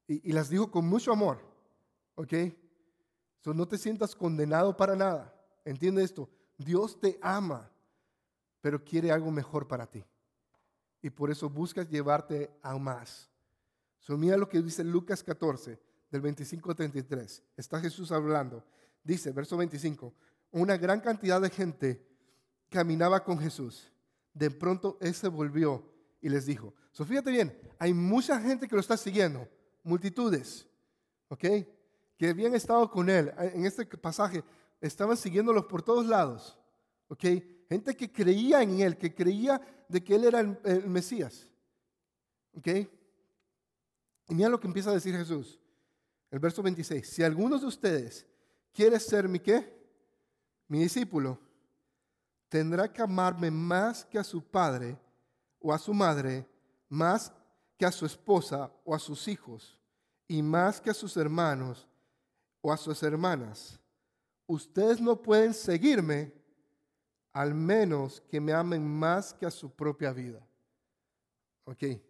Y, 0.06 0.32
las 0.34 0.50
dijo 0.50 0.70
con 0.70 0.86
mucho 0.86 1.12
amor, 1.12 1.40
¿ok? 2.14 2.34
So, 3.40 3.56
no 3.56 3.68
te 3.68 3.80
sientas 3.80 4.14
condenado 4.14 4.78
para 4.78 4.96
nada. 4.96 5.34
Entiende 5.66 6.04
esto. 6.04 6.30
Dios 6.60 7.00
te 7.00 7.18
ama, 7.24 7.72
pero 8.64 8.82
quiere 8.82 9.12
algo 9.12 9.30
mejor 9.30 9.68
para 9.68 9.86
ti. 9.86 10.06
Y 11.02 11.10
por 11.10 11.30
eso 11.30 11.50
buscas 11.50 11.90
llevarte 11.90 12.50
a 12.62 12.78
más. 12.78 13.30
So, 14.00 14.18
mira 14.18 14.38
lo 14.38 14.48
que 14.48 14.62
dice 14.62 14.86
Lucas 14.86 15.22
14, 15.22 15.78
del 16.10 16.22
25 16.22 16.70
al 16.70 16.78
33. 16.78 17.44
Está 17.58 17.82
Jesús 17.82 18.14
hablando. 18.14 18.64
Dice, 19.04 19.34
verso 19.34 19.58
25, 19.58 20.14
una 20.52 20.78
gran 20.78 21.02
cantidad 21.02 21.42
de 21.42 21.50
gente 21.50 22.08
caminaba 22.70 23.22
con 23.22 23.38
Jesús. 23.38 23.92
De 24.34 24.50
pronto 24.50 24.98
Él 25.02 25.14
se 25.14 25.28
volvió 25.28 25.86
y 26.22 26.30
les 26.30 26.46
dijo, 26.46 26.74
so, 26.94 27.04
fíjate 27.04 27.32
bien, 27.32 27.60
hay 27.78 27.94
mucha 27.94 28.40
gente 28.40 28.66
que 28.70 28.76
lo 28.76 28.82
está 28.82 28.96
siguiendo, 28.96 29.46
multitudes, 29.84 30.66
¿ok? 31.28 31.44
Que 32.18 32.30
habían 32.30 32.56
estado 32.56 32.90
con 32.90 33.10
Él. 33.10 33.34
En 33.38 33.66
este 33.66 33.86
pasaje 33.86 34.42
estaban 34.80 35.18
siguiéndolos 35.18 35.66
por 35.66 35.82
todos 35.82 36.06
lados, 36.06 36.58
¿ok? 37.10 37.26
Gente 37.70 37.96
que 37.96 38.12
creía 38.12 38.62
en 38.62 38.80
Él, 38.80 38.98
que 38.98 39.14
creía 39.14 39.62
de 39.88 40.04
que 40.04 40.16
Él 40.16 40.26
era 40.26 40.40
el, 40.40 40.88
Mesías, 40.88 41.48
¿ok? 42.58 42.68
Y 44.30 44.36
mira 44.36 44.50
lo 44.50 44.60
que 44.60 44.68
empieza 44.68 44.90
a 44.90 44.94
decir 44.94 45.16
Jesús. 45.16 45.60
El 46.30 46.40
verso 46.40 46.64
26. 46.64 47.08
Si 47.08 47.24
algunos 47.24 47.62
de 47.62 47.68
ustedes 47.68 48.26
quiere 48.72 49.00
ser 49.00 49.28
mi 49.28 49.40
qué? 49.40 49.72
Mi 50.68 50.80
discípulo, 50.80 51.40
tendrá 52.50 52.92
que 52.92 53.02
amarme 53.02 53.52
más 53.52 54.06
que 54.06 54.18
a 54.18 54.24
su 54.24 54.44
padre 54.44 54.98
o 55.60 55.74
a 55.74 55.78
su 55.78 55.94
madre, 55.94 56.48
más 56.90 57.32
que 57.78 57.86
a 57.86 57.92
su 57.92 58.06
esposa 58.06 58.72
o 58.84 58.96
a 58.96 59.00
sus 59.00 59.28
hijos, 59.28 59.80
y 60.28 60.42
más 60.42 60.82
que 60.82 60.90
a 60.90 60.94
sus 60.94 61.16
hermanos 61.18 61.88
o 62.62 62.72
a 62.72 62.78
sus 62.78 63.04
hermanas. 63.04 63.80
Ustedes 64.48 65.00
no 65.00 65.22
pueden 65.22 65.54
seguirme 65.54 66.34
al 67.34 67.54
menos 67.56 68.22
que 68.30 68.40
me 68.40 68.54
amen 68.54 68.88
más 68.88 69.34
que 69.34 69.46
a 69.46 69.52
su 69.52 69.72
propia 69.72 70.14
vida. 70.14 70.40
¿Ok? 71.66 71.80
¿Qué 71.80 72.02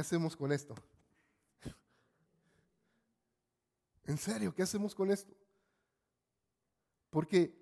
hacemos 0.00 0.36
con 0.36 0.52
esto? 0.52 0.74
En 4.04 4.18
serio, 4.18 4.52
¿qué 4.52 4.62
hacemos 4.62 4.94
con 4.94 5.12
esto? 5.12 5.32
Porque, 7.10 7.54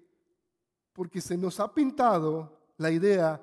porque 0.95 1.21
se 1.21 1.37
nos 1.37 1.61
ha 1.61 1.73
pintado 1.73 2.59
la 2.79 2.91
idea 2.91 3.41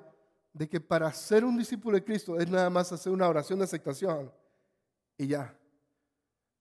de 0.52 0.68
que 0.68 0.80
para 0.80 1.12
ser 1.12 1.44
un 1.44 1.56
discípulo 1.56 1.96
de 1.96 2.04
Cristo 2.04 2.40
es 2.40 2.48
nada 2.48 2.70
más 2.70 2.90
hacer 2.90 3.12
una 3.12 3.28
oración 3.28 3.60
de 3.60 3.66
aceptación 3.66 4.32
y 5.16 5.28
ya. 5.28 5.56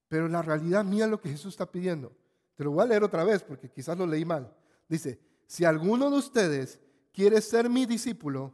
Pero 0.08 0.28
la 0.28 0.42
realidad, 0.42 0.86
mía 0.86 1.08
lo 1.08 1.20
que 1.20 1.30
Jesús 1.30 1.54
está 1.54 1.72
pidiendo. 1.72 2.12
Te 2.56 2.64
lo 2.64 2.72
voy 2.72 2.84
a 2.84 2.88
leer 2.88 3.04
otra 3.04 3.24
vez 3.24 3.42
porque 3.42 3.70
quizás 3.70 3.98
lo 3.98 4.06
leí 4.06 4.26
mal. 4.26 4.54
Dice, 4.88 5.20
si 5.48 5.66
alguno 5.66 6.10
de 6.10 6.18
ustedes 6.18 6.80
quiere 7.14 7.42
ser 7.42 7.70
mi 7.70 7.86
discípulo, 7.86 8.54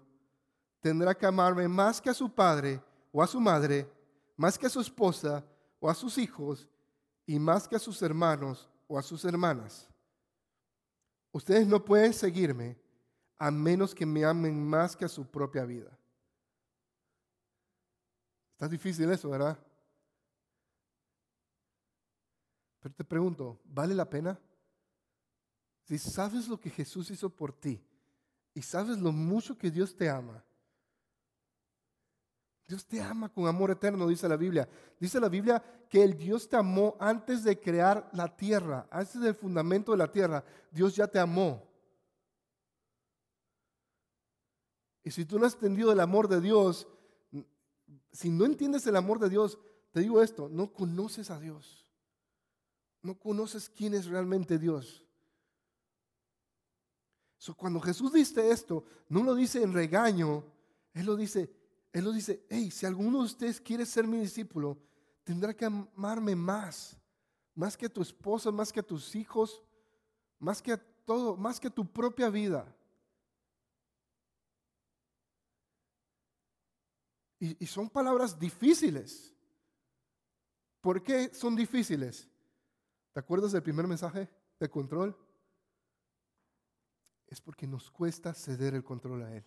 tendrá 0.79 1.15
que 1.15 1.25
amarme 1.25 1.67
más 1.67 2.01
que 2.01 2.09
a 2.09 2.13
su 2.13 2.33
padre 2.33 2.81
o 3.11 3.21
a 3.21 3.27
su 3.27 3.39
madre, 3.39 3.89
más 4.35 4.57
que 4.57 4.67
a 4.67 4.69
su 4.69 4.79
esposa 4.79 5.43
o 5.79 5.89
a 5.89 5.93
sus 5.93 6.17
hijos, 6.17 6.67
y 7.25 7.39
más 7.39 7.67
que 7.67 7.75
a 7.75 7.79
sus 7.79 8.01
hermanos 8.01 8.69
o 8.87 8.97
a 8.97 9.01
sus 9.01 9.23
hermanas. 9.25 9.87
Ustedes 11.31 11.65
no 11.65 11.83
pueden 11.83 12.13
seguirme 12.13 12.77
a 13.37 13.49
menos 13.49 13.95
que 13.95 14.05
me 14.05 14.25
amen 14.25 14.67
más 14.67 14.95
que 14.95 15.05
a 15.05 15.09
su 15.09 15.25
propia 15.25 15.63
vida. 15.63 15.97
Está 18.53 18.67
difícil 18.67 19.09
eso, 19.09 19.29
¿verdad? 19.29 19.57
Pero 22.81 22.93
te 22.93 23.03
pregunto, 23.03 23.59
¿vale 23.63 23.95
la 23.95 24.09
pena? 24.09 24.39
Si 25.91 25.99
sabes 25.99 26.47
lo 26.47 26.57
que 26.57 26.69
Jesús 26.69 27.11
hizo 27.11 27.29
por 27.29 27.51
ti 27.51 27.83
y 28.53 28.61
sabes 28.61 28.97
lo 28.99 29.11
mucho 29.11 29.57
que 29.57 29.69
Dios 29.69 29.93
te 29.93 30.09
ama, 30.09 30.41
Dios 32.65 32.85
te 32.85 33.01
ama 33.01 33.27
con 33.27 33.45
amor 33.45 33.71
eterno, 33.71 34.07
dice 34.07 34.29
la 34.29 34.37
Biblia. 34.37 34.69
Dice 34.97 35.19
la 35.19 35.27
Biblia 35.27 35.61
que 35.89 36.01
el 36.01 36.17
Dios 36.17 36.47
te 36.47 36.55
amó 36.55 36.95
antes 36.97 37.43
de 37.43 37.59
crear 37.59 38.09
la 38.13 38.33
tierra, 38.33 38.87
antes 38.89 39.19
del 39.19 39.35
fundamento 39.35 39.91
de 39.91 39.97
la 39.97 40.09
tierra. 40.09 40.45
Dios 40.71 40.95
ya 40.95 41.07
te 41.07 41.19
amó. 41.19 41.61
Y 45.03 45.11
si 45.11 45.25
tú 45.25 45.37
no 45.37 45.45
has 45.45 45.55
entendido 45.55 45.91
el 45.91 45.99
amor 45.99 46.29
de 46.29 46.39
Dios, 46.39 46.87
si 48.13 48.29
no 48.29 48.45
entiendes 48.45 48.87
el 48.87 48.95
amor 48.95 49.19
de 49.19 49.27
Dios, 49.27 49.59
te 49.91 49.99
digo 49.99 50.21
esto, 50.21 50.47
no 50.47 50.71
conoces 50.71 51.29
a 51.31 51.37
Dios. 51.37 51.85
No 53.01 53.19
conoces 53.19 53.67
quién 53.67 53.93
es 53.93 54.05
realmente 54.05 54.57
Dios. 54.57 55.03
Cuando 57.57 57.79
Jesús 57.79 58.13
dice 58.13 58.51
esto, 58.51 58.83
no 59.09 59.23
lo 59.23 59.33
dice 59.33 59.63
en 59.63 59.73
regaño, 59.73 60.43
Él 60.93 61.05
lo 61.05 61.15
dice, 61.15 61.49
él 61.91 62.05
lo 62.05 62.11
dice, 62.11 62.45
hey, 62.49 62.71
si 62.71 62.85
alguno 62.85 63.19
de 63.19 63.25
ustedes 63.25 63.59
quiere 63.59 63.85
ser 63.85 64.07
mi 64.07 64.19
discípulo, 64.19 64.77
tendrá 65.23 65.53
que 65.53 65.65
amarme 65.65 66.35
más, 66.35 66.95
más 67.53 67.75
que 67.75 67.87
a 67.87 67.89
tu 67.89 68.01
esposa, 68.01 68.51
más 68.51 68.71
que 68.71 68.79
a 68.79 68.83
tus 68.83 69.13
hijos, 69.15 69.61
más 70.39 70.61
que 70.61 70.71
a 70.71 70.77
todo, 70.77 71.35
más 71.35 71.59
que 71.59 71.67
a 71.67 71.73
tu 71.73 71.85
propia 71.85 72.29
vida. 72.29 72.73
Y, 77.39 77.61
y 77.63 77.67
son 77.67 77.89
palabras 77.89 78.39
difíciles. 78.39 79.33
¿Por 80.79 81.03
qué 81.03 81.33
son 81.33 81.55
difíciles? 81.55 82.29
¿Te 83.11 83.19
acuerdas 83.19 83.51
del 83.51 83.63
primer 83.63 83.87
mensaje 83.87 84.29
de 84.59 84.69
control? 84.69 85.17
Es 87.31 87.39
porque 87.39 87.65
nos 87.65 87.89
cuesta 87.89 88.33
ceder 88.33 88.75
el 88.75 88.83
control 88.83 89.23
a 89.23 89.33
Él. 89.33 89.45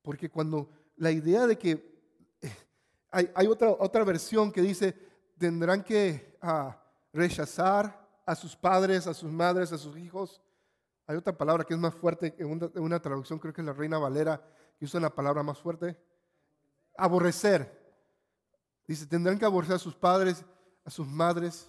Porque 0.00 0.30
cuando 0.30 0.70
la 0.94 1.10
idea 1.10 1.48
de 1.48 1.58
que 1.58 2.00
hay, 3.10 3.46
otra, 3.48 3.70
otra 3.70 4.04
versión 4.04 4.52
que 4.52 4.62
dice, 4.62 4.96
tendrán 5.36 5.82
que 5.82 6.38
ah, 6.40 6.80
rechazar 7.12 8.08
a 8.24 8.36
sus 8.36 8.54
padres, 8.54 9.08
a 9.08 9.14
sus 9.14 9.28
madres, 9.28 9.72
a 9.72 9.78
sus 9.78 9.98
hijos. 9.98 10.40
Hay 11.08 11.16
otra 11.16 11.36
palabra 11.36 11.64
que 11.64 11.74
es 11.74 11.80
más 11.80 11.94
fuerte, 11.94 12.36
en 12.38 12.46
una, 12.46 12.70
en 12.72 12.82
una 12.84 13.02
traducción 13.02 13.40
creo 13.40 13.52
que 13.52 13.62
es 13.62 13.66
la 13.66 13.72
Reina 13.72 13.98
Valera, 13.98 14.40
que 14.78 14.84
usa 14.84 15.00
una 15.00 15.10
palabra 15.10 15.42
más 15.42 15.58
fuerte. 15.58 16.00
Aborrecer. 16.96 17.84
Dice, 18.86 19.06
tendrán 19.06 19.40
que 19.40 19.44
aborrecer 19.44 19.74
a 19.74 19.80
sus 19.80 19.96
padres, 19.96 20.44
a 20.84 20.90
sus 20.90 21.08
madres. 21.08 21.68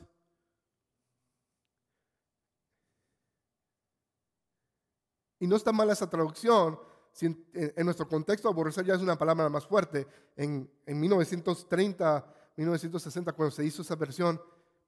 Y 5.39 5.48
no 5.48 5.56
está 5.56 5.72
mal 5.72 5.89
esa 5.89 6.10
traducción, 6.10 6.79
en, 7.22 7.86
nuestro 7.86 8.08
contexto 8.08 8.48
aborrecer 8.48 8.86
ya 8.86 8.96
es 8.96 9.01
una 9.01 9.17
palabra 9.17 9.50
más 9.50 9.65
fuerte. 9.65 10.08
En, 10.36 10.70
en 10.86 11.00
1930, 11.00 12.34
1960, 12.58 13.34
cuando 13.34 13.51
se 13.51 13.65
hizo 13.65 13.82
esa 13.82 13.96
versión, 13.96 14.39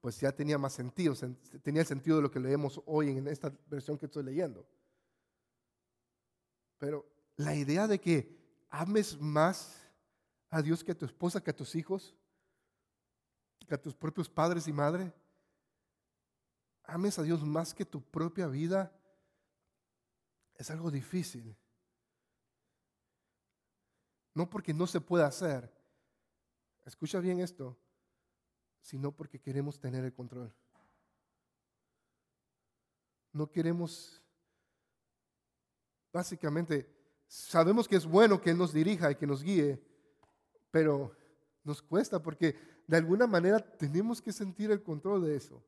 pues 0.01 0.19
ya 0.19 0.31
tenía 0.31 0.57
más 0.57 0.73
sentido, 0.73 1.13
tenía 1.61 1.81
el 1.81 1.87
sentido 1.87 2.17
de 2.17 2.23
lo 2.23 2.31
que 2.31 2.39
leemos 2.39 2.81
hoy 2.85 3.09
en 3.09 3.27
esta 3.27 3.51
versión 3.67 3.97
que 3.97 4.05
estoy 4.05 4.23
leyendo. 4.23 4.65
Pero 6.77 7.05
la 7.35 7.55
idea 7.55 7.87
de 7.87 7.99
que 7.99 8.37
ames 8.69 9.19
más 9.19 9.81
a 10.49 10.61
Dios 10.61 10.83
que 10.83 10.93
a 10.93 10.97
tu 10.97 11.05
esposa, 11.05 11.41
que 11.41 11.51
a 11.51 11.55
tus 11.55 11.75
hijos, 11.75 12.15
que 13.67 13.75
a 13.75 13.81
tus 13.81 13.93
propios 13.93 14.29
padres 14.29 14.67
y 14.67 14.73
madre, 14.73 15.13
ames 16.83 17.19
a 17.19 17.23
Dios 17.23 17.43
más 17.43 17.73
que 17.73 17.85
tu 17.85 18.01
propia 18.01 18.47
vida, 18.47 18.91
es 20.59 20.69
algo 20.69 20.91
difícil. 20.91 21.57
No 24.35 24.49
porque 24.49 24.73
no 24.73 24.85
se 24.85 24.99
pueda 24.99 25.25
hacer, 25.25 25.73
escucha 26.85 27.19
bien 27.19 27.39
esto, 27.39 27.79
sino 28.81 29.11
porque 29.15 29.39
queremos 29.39 29.79
tener 29.79 30.03
el 30.03 30.13
control. 30.13 30.53
No 33.31 33.49
queremos, 33.49 34.21
básicamente, 36.11 36.93
sabemos 37.25 37.87
que 37.87 37.95
es 37.95 38.05
bueno 38.05 38.41
que 38.41 38.49
Él 38.49 38.57
nos 38.57 38.73
dirija 38.73 39.09
y 39.11 39.15
que 39.15 39.27
nos 39.27 39.41
guíe, 39.41 39.81
pero 40.71 41.15
nos 41.63 41.81
cuesta 41.81 42.21
porque 42.21 42.55
de 42.85 42.97
alguna 42.97 43.27
manera 43.27 43.59
tenemos 43.59 44.21
que 44.21 44.33
sentir 44.33 44.71
el 44.71 44.83
control 44.83 45.23
de 45.23 45.37
eso. 45.37 45.63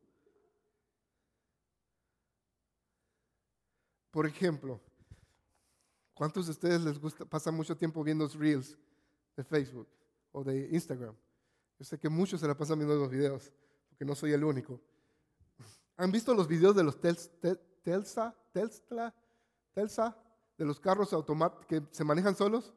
Por 4.12 4.28
ejemplo, 4.28 4.80
¿cuántos 6.14 6.46
de 6.46 6.52
ustedes 6.52 6.82
les 6.82 7.00
gusta, 7.00 7.26
pasan 7.26 7.56
mucho 7.56 7.76
tiempo 7.78 8.04
viendo 8.04 8.26
los 8.26 8.36
reels 8.36 8.78
de 9.36 9.44
Facebook 9.44 9.88
o 10.34 10.44
de 10.44 10.68
Instagram? 10.72 11.16
Yo 11.80 11.86
sé 11.86 11.98
que 11.98 12.10
muchos 12.10 12.42
se 12.42 12.48
la 12.48 12.56
pasan 12.56 12.78
viendo 12.78 12.96
los 12.96 13.10
videos, 13.10 13.52
porque 13.90 14.06
no 14.06 14.14
soy 14.14 14.34
el 14.34 14.44
único. 14.44 14.80
¿Han 15.96 16.12
visto 16.12 16.34
los 16.34 16.48
videos 16.48 16.76
de 16.76 16.84
los 16.84 17.00
Telsa, 17.00 17.32
Telsa, 17.82 18.36
Telsa, 19.74 20.18
de 20.58 20.66
los 20.66 20.80
carros 20.80 21.14
automáticos 21.14 21.66
que 21.66 21.82
se 21.92 22.04
manejan 22.04 22.36
solos? 22.36 22.74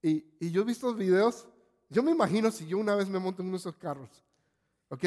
Y, 0.00 0.24
y, 0.40 0.50
yo 0.50 0.62
he 0.62 0.64
visto 0.64 0.88
los 0.88 0.96
videos, 0.96 1.46
yo 1.90 2.02
me 2.02 2.10
imagino 2.10 2.50
si 2.50 2.66
yo 2.66 2.78
una 2.78 2.96
vez 2.96 3.08
me 3.08 3.20
monto 3.20 3.42
en 3.42 3.48
uno 3.48 3.56
de 3.56 3.60
esos 3.60 3.76
carros, 3.76 4.24
¿ok? 4.88 5.04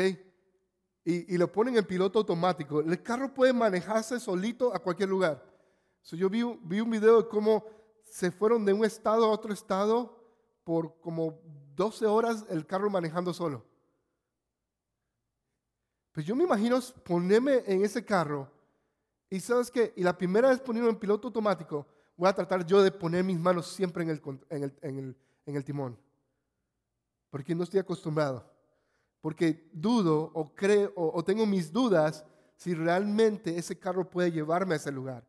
Y, 1.07 1.35
y, 1.35 1.37
lo 1.37 1.51
ponen 1.51 1.77
en 1.77 1.85
piloto 1.85 2.17
automático, 2.17 2.81
el 2.81 3.03
carro 3.03 3.31
puede 3.31 3.53
manejarse 3.53 4.19
solito 4.19 4.73
a 4.73 4.79
cualquier 4.79 5.07
lugar. 5.07 5.43
So, 6.01 6.15
yo 6.15 6.29
vi, 6.29 6.43
vi 6.63 6.79
un 6.81 6.89
video 6.89 7.21
de 7.21 7.27
cómo 7.27 7.63
se 8.03 8.31
fueron 8.31 8.65
de 8.65 8.73
un 8.73 8.83
estado 8.83 9.25
a 9.25 9.29
otro 9.29 9.53
estado 9.53 10.19
por 10.63 10.99
como 10.99 11.39
12 11.75 12.05
horas 12.05 12.45
el 12.49 12.65
carro 12.65 12.89
manejando 12.89 13.33
solo. 13.33 13.63
Pues 16.11 16.25
yo 16.25 16.35
me 16.35 16.45
imagino 16.45 16.79
ponerme 17.03 17.63
en 17.67 17.83
ese 17.83 18.03
carro 18.03 18.49
y 19.29 19.39
sabes 19.39 19.69
qué, 19.69 19.93
y 19.95 20.03
la 20.03 20.17
primera 20.17 20.49
vez 20.49 20.59
ponerlo 20.59 20.89
en 20.89 20.95
piloto 20.95 21.27
automático, 21.27 21.85
voy 22.15 22.29
a 22.29 22.33
tratar 22.33 22.65
yo 22.65 22.81
de 22.81 22.91
poner 22.91 23.23
mis 23.23 23.39
manos 23.39 23.67
siempre 23.67 24.03
en 24.03 24.09
el, 24.11 24.21
en 24.49 24.63
el, 24.63 24.73
en 24.81 24.99
el, 24.99 25.17
en 25.45 25.55
el 25.55 25.65
timón. 25.65 25.99
Porque 27.29 27.53
no 27.53 27.63
estoy 27.63 27.79
acostumbrado. 27.79 28.49
Porque 29.25 29.67
dudo 29.73 30.29
o 30.35 30.53
creo 30.53 30.93
o, 30.95 31.23
tengo 31.23 31.47
mis 31.47 31.73
dudas 31.73 32.23
si 32.55 32.75
realmente 32.75 33.57
ese 33.57 33.75
carro 33.75 34.07
puede 34.07 34.31
llevarme 34.31 34.75
a 34.75 34.77
ese 34.77 34.91
lugar. 34.91 35.27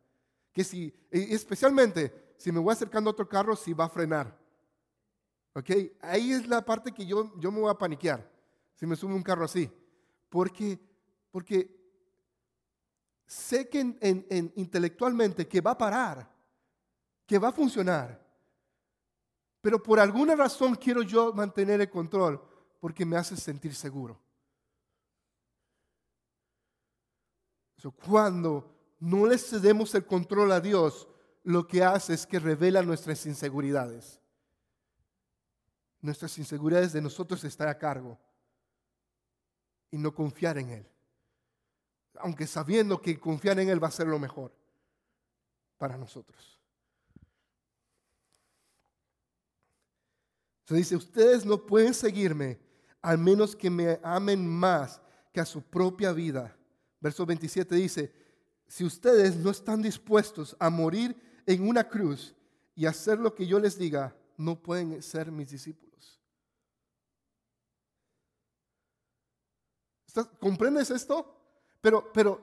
Que 0.53 0.63
si, 0.63 0.93
especialmente 1.09 2.35
si 2.37 2.51
me 2.51 2.59
voy 2.59 2.73
acercando 2.73 3.09
a 3.09 3.13
otro 3.13 3.27
carro, 3.27 3.55
si 3.55 3.73
va 3.73 3.85
a 3.85 3.89
frenar. 3.89 4.37
¿Ok? 5.55 5.71
Ahí 5.99 6.31
es 6.31 6.47
la 6.47 6.63
parte 6.63 6.91
que 6.91 7.07
yo, 7.07 7.33
yo 7.39 7.51
me 7.51 7.59
voy 7.59 7.71
a 7.71 7.73
paniquear 7.73 8.23
si 8.75 8.85
me 8.85 8.95
subo 8.95 9.15
un 9.15 9.23
carro 9.23 9.45
así. 9.45 9.67
Porque, 10.29 10.79
porque 11.31 11.75
sé 13.25 13.67
que 13.67 13.79
en, 13.79 14.53
intelectualmente 14.57 15.47
que 15.47 15.59
va 15.59 15.71
a 15.71 15.77
parar, 15.79 16.31
que 17.25 17.39
va 17.39 17.47
a 17.47 17.51
funcionar. 17.51 18.23
Pero 19.59 19.81
por 19.81 19.99
alguna 19.99 20.35
razón 20.35 20.75
quiero 20.75 21.01
yo 21.01 21.33
mantener 21.33 21.81
el 21.81 21.89
control 21.89 22.56
porque 22.79 23.05
me 23.05 23.17
hace 23.17 23.35
sentir 23.35 23.75
seguro. 23.75 24.19
cuando 28.05 28.75
no 28.99 29.25
le 29.25 29.37
cedemos 29.37 29.95
el 29.95 30.05
control 30.05 30.51
a 30.51 30.59
Dios, 30.59 31.07
lo 31.43 31.65
que 31.65 31.85
hace 31.85 32.13
es 32.13 32.27
que 32.27 32.37
revela 32.37 32.81
nuestras 32.81 33.25
inseguridades 33.25 34.19
nuestras 36.01 36.37
inseguridades 36.37 36.93
de 36.93 37.01
nosotros 37.01 37.43
estar 37.43 37.67
a 37.67 37.77
cargo 37.77 38.17
y 39.91 39.97
no 39.97 40.13
confiar 40.13 40.57
en 40.57 40.69
Él. 40.69 40.87
Aunque 42.15 42.47
sabiendo 42.47 43.01
que 43.01 43.19
confiar 43.19 43.59
en 43.59 43.69
Él 43.69 43.83
va 43.83 43.87
a 43.87 43.91
ser 43.91 44.07
lo 44.07 44.19
mejor 44.19 44.53
para 45.77 45.97
nosotros. 45.97 46.59
Se 50.65 50.75
dice, 50.75 50.95
ustedes 50.95 51.45
no 51.45 51.65
pueden 51.65 51.93
seguirme 51.93 52.59
al 53.07 53.17
menos 53.17 53.55
que 53.55 53.69
me 53.69 54.01
amen 54.03 54.45
más 54.45 54.99
que 55.31 55.39
a 55.39 55.45
su 55.45 55.61
propia 55.61 56.11
vida. 56.11 56.53
Verso 56.99 57.25
27 57.25 57.73
dice, 57.75 58.13
si 58.67 58.83
ustedes 58.83 59.37
no 59.37 59.49
están 59.49 59.81
dispuestos 59.81 60.57
a 60.59 60.69
morir 60.69 61.15
en 61.45 61.65
una 61.65 61.87
cruz 61.87 62.35
y 62.75 62.85
hacer 62.85 63.17
lo 63.17 63.33
que 63.33 63.47
yo 63.47 63.61
les 63.61 63.77
diga, 63.77 64.13
no 64.35 64.61
pueden 64.61 65.01
ser 65.01 65.31
mis 65.31 65.49
discípulos. 65.49 66.19
¿Comprendes 70.37 70.89
esto? 70.89 71.33
Pero, 71.79 72.11
pero 72.11 72.41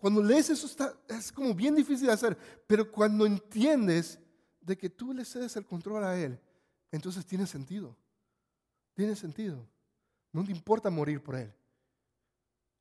cuando 0.00 0.20
lees 0.20 0.50
eso 0.50 0.66
está, 0.66 0.98
es 1.06 1.30
como 1.30 1.54
bien 1.54 1.76
difícil 1.76 2.08
de 2.08 2.12
hacer, 2.12 2.36
pero 2.66 2.90
cuando 2.90 3.24
entiendes 3.24 4.18
de 4.60 4.76
que 4.76 4.90
tú 4.90 5.12
le 5.14 5.24
cedes 5.24 5.54
el 5.54 5.64
control 5.64 6.02
a 6.02 6.18
Él, 6.18 6.40
entonces 6.90 7.24
tiene 7.24 7.46
sentido. 7.46 7.96
Tiene 8.96 9.14
sentido. 9.14 9.62
No 10.32 10.42
te 10.42 10.50
importa 10.50 10.88
morir 10.88 11.22
por 11.22 11.36
Él. 11.36 11.52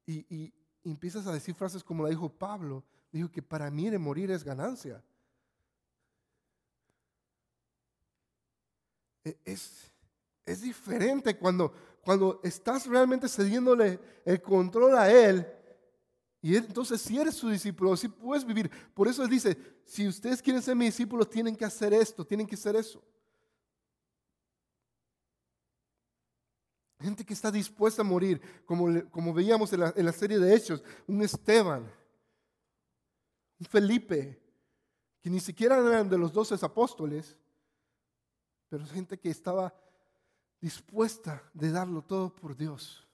Y, 0.05 0.25
y, 0.33 0.53
empiezas 0.85 1.27
a 1.27 1.33
decir 1.33 1.53
frases 1.53 1.83
como 1.83 2.03
la 2.03 2.09
dijo 2.09 2.29
Pablo, 2.29 2.83
dijo 3.11 3.29
que 3.29 3.41
para 3.41 3.69
mí 3.69 3.89
de 3.89 3.97
morir 3.97 4.31
es 4.31 4.43
ganancia. 4.43 5.03
E, 9.25 9.37
es, 9.43 9.91
es 10.45 10.61
diferente 10.61 11.37
cuando, 11.37 11.73
cuando 12.01 12.39
estás 12.43 12.85
realmente 12.85 13.27
cediéndole 13.27 13.99
el 14.23 14.41
control 14.41 14.97
a 14.97 15.11
Él. 15.11 15.45
Y 16.41 16.55
entonces 16.55 17.01
si 17.01 17.19
eres 17.19 17.35
su 17.35 17.49
discípulo, 17.49 17.97
si 17.97 18.07
puedes 18.07 18.45
vivir. 18.45 18.71
Por 18.93 19.09
eso 19.09 19.21
Él 19.23 19.29
dice, 19.29 19.57
si 19.83 20.07
ustedes 20.07 20.41
quieren 20.41 20.61
ser 20.61 20.77
mis 20.77 20.89
discípulos, 20.89 21.29
tienen 21.29 21.57
que 21.57 21.65
hacer 21.65 21.91
esto, 21.93 22.25
tienen 22.25 22.47
que 22.47 22.55
hacer 22.55 22.77
eso. 22.77 23.03
Gente 27.05 27.23
que 27.23 27.35
está 27.35 27.51
dispuesta 27.51 28.01
a 28.01 28.05
morir, 28.05 28.41
como, 28.65 28.87
como 29.11 29.31
veíamos 29.31 29.71
en 29.73 29.81
la, 29.81 29.93
en 29.95 30.05
la 30.05 30.11
serie 30.11 30.39
de 30.39 30.55
Hechos, 30.55 30.83
un 31.05 31.21
Esteban, 31.21 31.83
un 33.59 33.65
Felipe, 33.67 34.41
que 35.21 35.29
ni 35.29 35.39
siquiera 35.39 35.77
eran 35.77 36.09
de 36.09 36.17
los 36.17 36.33
doce 36.33 36.55
apóstoles, 36.65 37.37
pero 38.69 38.83
gente 38.87 39.19
que 39.19 39.29
estaba 39.29 39.71
dispuesta 40.59 41.43
de 41.53 41.69
darlo 41.69 42.01
todo 42.01 42.33
por 42.33 42.57
Dios, 42.57 43.07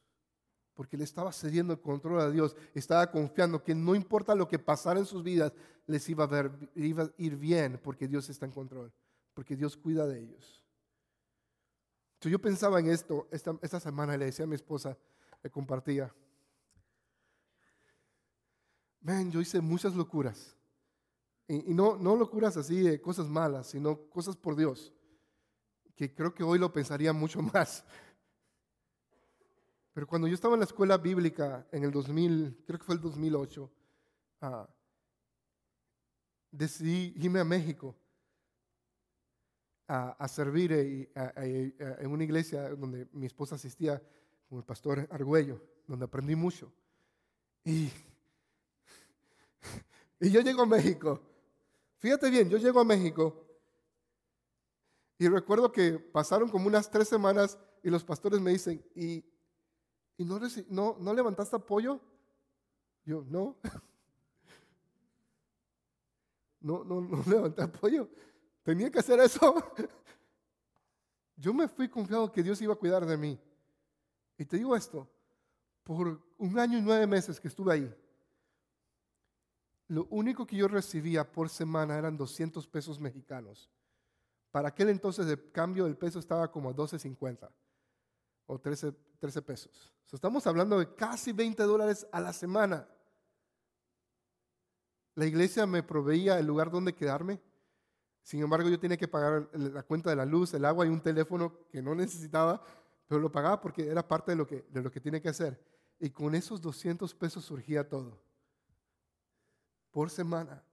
porque 0.73 0.95
le 0.95 1.03
estaba 1.03 1.33
cediendo 1.33 1.73
el 1.73 1.81
control 1.81 2.21
a 2.21 2.29
Dios, 2.29 2.55
estaba 2.73 3.11
confiando 3.11 3.61
que 3.61 3.75
no 3.75 3.93
importa 3.93 4.35
lo 4.35 4.47
que 4.47 4.57
pasara 4.57 5.01
en 5.01 5.05
sus 5.05 5.21
vidas, 5.21 5.51
les 5.85 6.07
iba 6.07 6.23
a, 6.23 6.51
iba 6.75 7.03
a 7.03 7.11
ir 7.17 7.35
bien, 7.35 7.77
porque 7.83 8.07
Dios 8.07 8.29
está 8.29 8.45
en 8.45 8.53
control, 8.53 8.93
porque 9.33 9.57
Dios 9.57 9.75
cuida 9.75 10.07
de 10.07 10.21
ellos. 10.21 10.60
Entonces 12.21 12.33
yo 12.33 12.39
pensaba 12.39 12.79
en 12.79 12.85
esto 12.85 13.27
esta, 13.31 13.57
esta 13.63 13.79
semana, 13.79 14.15
le 14.15 14.25
decía 14.25 14.45
a 14.45 14.47
mi 14.47 14.53
esposa, 14.53 14.95
le 15.41 15.49
compartía, 15.49 16.13
ven, 18.99 19.31
yo 19.31 19.41
hice 19.41 19.59
muchas 19.59 19.95
locuras. 19.95 20.55
Y, 21.47 21.73
no, 21.73 21.97
no 21.97 22.15
locuras 22.15 22.55
así 22.57 22.79
de 22.81 23.01
cosas 23.01 23.27
malas, 23.27 23.65
sino 23.65 24.07
cosas 24.07 24.37
por 24.37 24.55
Dios 24.55 24.93
que 25.95 26.13
creo 26.13 26.31
que 26.31 26.43
hoy 26.43 26.59
lo 26.59 26.71
pensaría 26.71 27.11
mucho 27.11 27.41
más. 27.53 27.83
Pero 29.91 30.05
cuando 30.05 30.27
yo 30.27 30.35
estaba 30.35 30.53
en 30.53 30.59
la 30.59 30.67
escuela 30.67 30.99
bíblica 30.99 31.67
en 31.71 31.85
el 31.85 31.91
2000, 31.91 32.65
creo 32.67 32.77
que 32.77 32.85
fue 32.85 32.93
el 32.93 33.01
2008, 33.01 33.71
ah, 34.41 34.69
decidí 36.51 37.15
irme 37.15 37.39
a 37.39 37.45
México 37.45 37.95
a, 39.93 40.27
servir 40.29 40.71
en 40.71 42.11
una 42.11 42.23
iglesia 42.23 42.69
donde 42.69 43.09
mi 43.11 43.25
esposa 43.25 43.55
asistía 43.55 44.01
con 44.47 44.59
el 44.59 44.63
pastor 44.63 45.05
Argüello, 45.11 45.61
donde 45.85 46.05
aprendí 46.05 46.33
mucho. 46.33 46.71
Y, 47.65 47.91
y 50.21 50.31
yo 50.31 50.39
llego 50.39 50.61
a 50.61 50.65
México. 50.65 51.19
Fíjate 51.97 52.29
bien, 52.29 52.49
yo 52.49 52.57
llego 52.57 52.79
a 52.79 52.85
México 52.85 53.45
y 55.17 55.27
recuerdo 55.27 55.71
que 55.71 55.99
pasaron 55.99 56.47
como 56.47 56.67
unas 56.67 56.89
tres 56.89 57.09
semanas 57.09 57.59
y 57.83 57.89
los 57.89 58.03
pastores 58.03 58.39
me 58.39 58.51
dicen, 58.51 58.81
¿y, 58.95 59.25
y 60.17 60.23
no, 60.23 60.39
no, 60.69 60.95
no 60.99 61.13
levantaste 61.13 61.57
apoyo? 61.57 61.99
Yo, 63.03 63.25
no. 63.29 63.57
no, 66.61 66.85
no, 66.85 67.01
no 67.01 67.23
levanté 67.27 67.61
apoyo. 67.61 68.07
Tenía 68.63 68.89
que 68.91 68.99
hacer 68.99 69.19
eso. 69.19 69.55
Yo 71.35 71.53
me 71.53 71.67
fui 71.67 71.89
confiado 71.89 72.31
que 72.31 72.43
Dios 72.43 72.61
iba 72.61 72.73
a 72.73 72.77
cuidar 72.77 73.05
de 73.05 73.17
mí. 73.17 73.39
Y 74.37 74.45
te 74.45 74.57
digo 74.57 74.75
esto, 74.75 75.07
por 75.83 76.21
un 76.37 76.59
año 76.59 76.77
y 76.77 76.81
nueve 76.81 77.07
meses 77.07 77.39
que 77.39 77.47
estuve 77.47 77.73
ahí, 77.73 77.95
lo 79.87 80.05
único 80.09 80.47
que 80.47 80.55
yo 80.55 80.69
recibía 80.69 81.29
por 81.29 81.49
semana 81.49 81.97
eran 81.97 82.15
200 82.15 82.65
pesos 82.67 82.99
mexicanos. 82.99 83.69
Para 84.49 84.69
aquel 84.69 84.89
entonces 84.89 85.27
el 85.27 85.51
cambio 85.51 85.83
del 85.83 85.97
peso 85.97 86.17
estaba 86.17 86.49
como 86.49 86.69
a 86.69 86.73
12.50 86.73 87.49
o 88.45 88.59
13, 88.59 88.93
13 89.19 89.41
pesos. 89.41 89.93
estamos 90.11 90.47
hablando 90.47 90.79
de 90.79 90.95
casi 90.95 91.33
20 91.33 91.61
dólares 91.63 92.07
a 92.11 92.21
la 92.21 92.31
semana. 92.31 92.87
La 95.15 95.25
iglesia 95.25 95.65
me 95.65 95.83
proveía 95.83 96.39
el 96.39 96.47
lugar 96.47 96.71
donde 96.71 96.95
quedarme. 96.95 97.41
Sin 98.23 98.41
embargo, 98.41 98.69
yo 98.69 98.79
tenía 98.79 98.97
que 98.97 99.07
pagar 99.07 99.49
la 99.53 99.83
cuenta 99.83 100.09
de 100.09 100.15
la 100.15 100.25
luz, 100.25 100.53
el 100.53 100.65
agua 100.65 100.85
y 100.85 100.89
un 100.89 101.01
teléfono 101.01 101.67
que 101.69 101.81
no 101.81 101.95
necesitaba, 101.95 102.61
pero 103.07 103.19
lo 103.19 103.31
pagaba 103.31 103.59
porque 103.59 103.87
era 103.87 104.07
parte 104.07 104.31
de 104.31 104.37
lo 104.37 104.47
que, 104.47 104.65
de 104.69 104.81
lo 104.81 104.91
que 104.91 105.01
tiene 105.01 105.21
que 105.21 105.29
hacer. 105.29 105.59
Y 105.99 106.09
con 106.09 106.33
esos 106.33 106.61
200 106.61 107.13
pesos 107.15 107.45
surgía 107.45 107.87
todo. 107.87 108.21
Por 109.91 110.09
semana. 110.09 110.63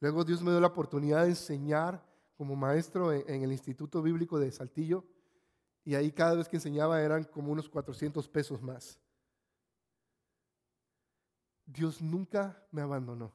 Luego 0.00 0.24
Dios 0.24 0.42
me 0.42 0.50
dio 0.50 0.60
la 0.60 0.68
oportunidad 0.68 1.24
de 1.24 1.30
enseñar 1.30 2.04
como 2.36 2.54
maestro 2.54 3.12
en, 3.12 3.42
el 3.42 3.50
Instituto 3.50 4.00
Bíblico 4.00 4.38
de 4.38 4.52
Saltillo. 4.52 5.04
Y 5.84 5.94
ahí 5.94 6.12
cada 6.12 6.36
vez 6.36 6.48
que 6.48 6.56
enseñaba 6.56 7.02
eran 7.02 7.24
como 7.24 7.50
unos 7.50 7.68
400 7.68 8.28
pesos 8.28 8.62
más. 8.62 9.00
Dios 11.66 12.00
nunca 12.00 12.64
me 12.70 12.80
abandonó. 12.80 13.32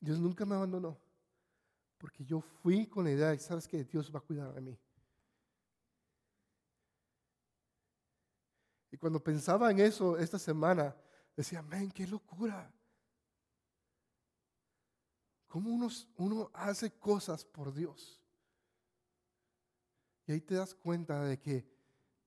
Dios 0.00 0.18
nunca 0.18 0.46
me 0.46 0.54
abandonó. 0.54 0.98
Porque 1.98 2.24
yo 2.24 2.40
fui 2.40 2.86
con 2.86 3.04
la 3.04 3.10
idea, 3.10 3.34
y 3.34 3.38
sabes 3.38 3.68
que 3.68 3.84
Dios 3.84 4.10
va 4.12 4.18
a 4.18 4.22
cuidar 4.22 4.52
de 4.54 4.60
mí. 4.62 4.78
Y 8.90 8.96
cuando 8.96 9.22
pensaba 9.22 9.70
en 9.70 9.80
eso 9.80 10.16
esta 10.16 10.38
semana, 10.38 10.96
decía, 11.36 11.62
men, 11.62 11.90
qué 11.90 12.06
locura. 12.06 12.72
¿Cómo 15.46 15.70
uno, 15.70 15.88
uno 16.16 16.50
hace 16.54 16.90
cosas 16.92 17.44
por 17.44 17.72
Dios? 17.74 18.20
Y 20.26 20.32
ahí 20.32 20.40
te 20.40 20.54
das 20.54 20.74
cuenta 20.74 21.22
de 21.24 21.38
que, 21.38 21.66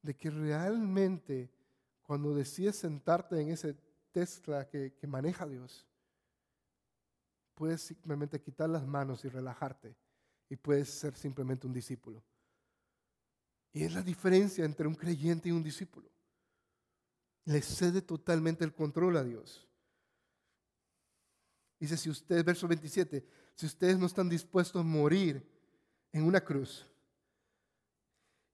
de 0.01 0.15
que 0.15 0.29
realmente 0.29 1.51
cuando 2.03 2.35
decides 2.35 2.77
sentarte 2.77 3.41
en 3.41 3.49
ese 3.49 3.73
Tesla 4.11 4.69
que 4.69 5.07
maneja 5.07 5.47
Dios, 5.47 5.87
puedes 7.53 7.81
simplemente 7.81 8.41
quitar 8.41 8.69
las 8.69 8.85
manos 8.85 9.23
y 9.25 9.29
relajarte 9.29 9.95
y 10.49 10.55
puedes 10.55 10.89
ser 10.89 11.15
simplemente 11.15 11.67
un 11.67 11.73
discípulo. 11.73 12.23
Y 13.71 13.83
es 13.83 13.93
la 13.93 14.01
diferencia 14.01 14.65
entre 14.65 14.87
un 14.87 14.95
creyente 14.95 15.49
y 15.49 15.51
un 15.51 15.63
discípulo. 15.63 16.09
Le 17.45 17.61
cede 17.61 18.01
totalmente 18.01 18.63
el 18.63 18.73
control 18.73 19.17
a 19.17 19.23
Dios. 19.23 19.67
Dice, 21.79 21.97
si 21.97 22.09
ustedes, 22.09 22.45
verso 22.45 22.67
27, 22.67 23.25
si 23.55 23.65
ustedes 23.65 23.97
no 23.97 24.05
están 24.05 24.29
dispuestos 24.29 24.79
a 24.79 24.85
morir 24.85 25.45
en 26.11 26.23
una 26.23 26.39
cruz 26.39 26.87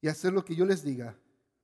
y 0.01 0.07
hacer 0.07 0.33
lo 0.33 0.43
que 0.43 0.55
yo 0.55 0.65
les 0.65 0.83
diga, 0.83 1.17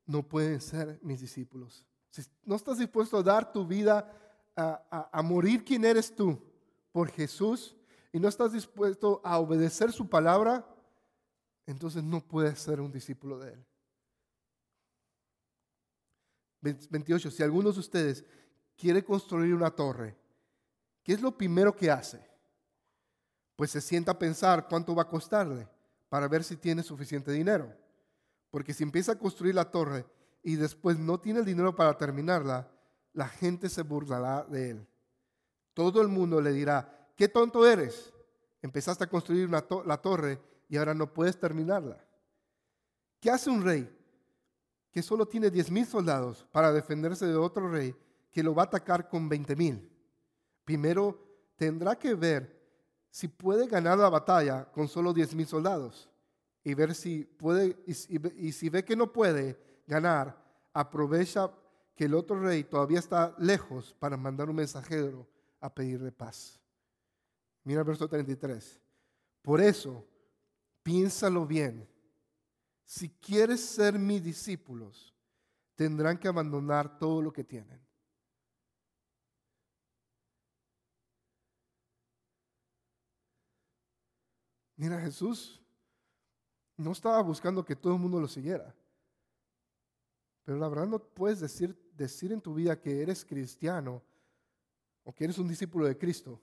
no 0.06 0.28
pueden 0.28 0.62
ser 0.62 1.00
mis 1.02 1.22
discípulos. 1.22 1.86
Si 2.12 2.22
no 2.44 2.56
estás 2.56 2.78
dispuesto 2.78 3.18
a 3.18 3.24
dar 3.24 3.52
tu 3.52 3.66
vida 3.66 4.12
a, 4.56 5.10
a 5.12 5.22
morir 5.22 5.64
quien 5.64 5.86
eres 5.86 6.14
tú 6.14 6.40
por 6.96 7.12
Jesús 7.12 7.76
y 8.14 8.22
no 8.22 8.30
estás 8.30 8.54
dispuesto 8.54 9.20
a 9.26 9.38
obedecer 9.38 9.92
su 9.92 10.08
palabra, 10.08 10.66
entonces 11.66 12.02
no 12.02 12.26
puedes 12.26 12.58
ser 12.58 12.80
un 12.80 12.90
discípulo 12.90 13.38
de 13.38 13.52
Él. 13.52 13.66
28. 16.62 17.32
Si 17.32 17.44
alguno 17.44 17.74
de 17.74 17.82
ustedes 17.82 18.24
quiere 18.78 19.04
construir 19.04 19.54
una 19.54 19.72
torre, 19.72 20.16
¿qué 21.04 21.12
es 21.12 21.22
lo 21.22 21.38
primero 21.38 21.76
que 21.76 21.92
hace? 21.92 22.26
Pues 23.58 23.72
se 23.72 23.82
sienta 23.82 24.14
a 24.14 24.18
pensar 24.20 24.70
cuánto 24.70 24.96
va 24.96 25.02
a 25.02 25.10
costarle 25.10 25.68
para 26.08 26.30
ver 26.30 26.46
si 26.46 26.56
tiene 26.56 26.82
suficiente 26.82 27.34
dinero. 27.34 27.76
Porque 28.50 28.74
si 28.74 28.84
empieza 28.84 29.12
a 29.12 29.20
construir 29.20 29.54
la 29.54 29.70
torre 29.70 30.06
y 30.42 30.56
después 30.56 30.98
no 30.98 31.20
tiene 31.20 31.40
el 31.40 31.46
dinero 31.46 31.76
para 31.76 31.98
terminarla, 31.98 32.72
la 33.12 33.28
gente 33.28 33.68
se 33.68 33.82
burlará 33.82 34.46
de 34.46 34.70
él. 34.70 34.88
Todo 35.76 36.02
el 36.02 36.08
mundo 36.08 36.42
le 36.42 36.52
dirá, 36.52 37.12
qué 37.16 37.28
tonto 37.28 37.68
eres. 37.68 38.12
Empezaste 38.64 39.04
a 39.04 39.08
construir 39.08 39.48
la 39.48 39.98
torre 40.02 40.42
y 40.68 40.78
ahora 40.78 40.96
no 40.96 41.14
puedes 41.14 41.40
terminarla. 41.40 42.04
¿Qué 43.20 43.30
hace 43.30 43.52
un 43.52 43.64
rey 43.64 43.88
que 44.96 45.04
solo 45.04 45.28
tiene 45.28 45.52
10 45.52 45.72
mil 45.72 45.86
soldados 45.86 46.48
para 46.54 46.72
defenderse 46.72 47.28
de 47.28 47.36
otro 47.36 47.70
rey 47.70 47.94
que 48.32 48.42
lo 48.42 48.56
va 48.56 48.64
a 48.64 48.66
atacar 48.66 49.10
con 49.10 49.28
20 49.28 49.54
mil. 49.58 49.92
Primero 50.64 51.52
tendrá 51.58 52.00
que 52.00 52.14
ver 52.14 52.56
si 53.10 53.28
puede 53.28 53.68
ganar 53.68 53.98
la 53.98 54.08
batalla 54.08 54.72
con 54.72 54.88
solo 54.88 55.12
10 55.12 55.36
mil 55.36 55.48
soldados 55.48 56.10
y 56.64 56.74
ver 56.74 56.96
si 56.96 57.26
puede, 57.26 57.78
y, 57.86 58.52
si 58.54 58.70
ve 58.70 58.86
que 58.86 58.96
no 58.96 59.12
puede 59.12 59.60
ganar, 59.86 60.42
aprovecha 60.74 61.52
que 61.94 62.06
el 62.06 62.14
otro 62.14 62.40
rey 62.40 62.64
todavía 62.64 63.00
está 63.00 63.36
lejos 63.38 63.94
para 64.00 64.16
mandar 64.16 64.50
un 64.50 64.56
mensajero 64.56 65.28
a 65.66 65.74
pedirle 65.74 66.12
paz. 66.12 66.60
Mira 67.64 67.82
el 67.82 67.88
verso 67.88 68.08
33. 68.08 68.80
Por 69.42 69.62
eso, 69.62 70.08
piénsalo 70.84 71.46
bien 71.46 71.88
si 72.86 73.10
quieres 73.10 73.62
ser 73.62 73.98
mis 73.98 74.24
discípulos, 74.24 75.14
tendrán 75.76 76.20
que 76.20 76.28
abandonar 76.28 77.00
todo 77.00 77.22
lo 77.22 77.34
que 77.34 77.44
tienen. 77.44 77.82
Mira, 84.78 85.00
Jesús 85.02 85.62
no 86.78 86.92
estaba 86.92 87.22
buscando 87.22 87.66
que 87.66 87.76
todo 87.76 87.94
el 87.94 88.00
mundo 88.00 88.20
lo 88.20 88.28
siguiera. 88.28 88.76
Pero 90.44 90.60
la 90.60 90.68
verdad 90.68 90.86
no 90.86 91.00
puedes 91.00 91.40
decir, 91.40 91.76
decir 91.96 92.32
en 92.32 92.42
tu 92.42 92.54
vida 92.54 92.80
que 92.80 93.02
eres 93.02 93.26
cristiano 93.26 94.04
o 95.06 95.14
que 95.14 95.24
eres 95.24 95.38
un 95.38 95.48
discípulo 95.48 95.86
de 95.86 95.98
Cristo 95.98 96.42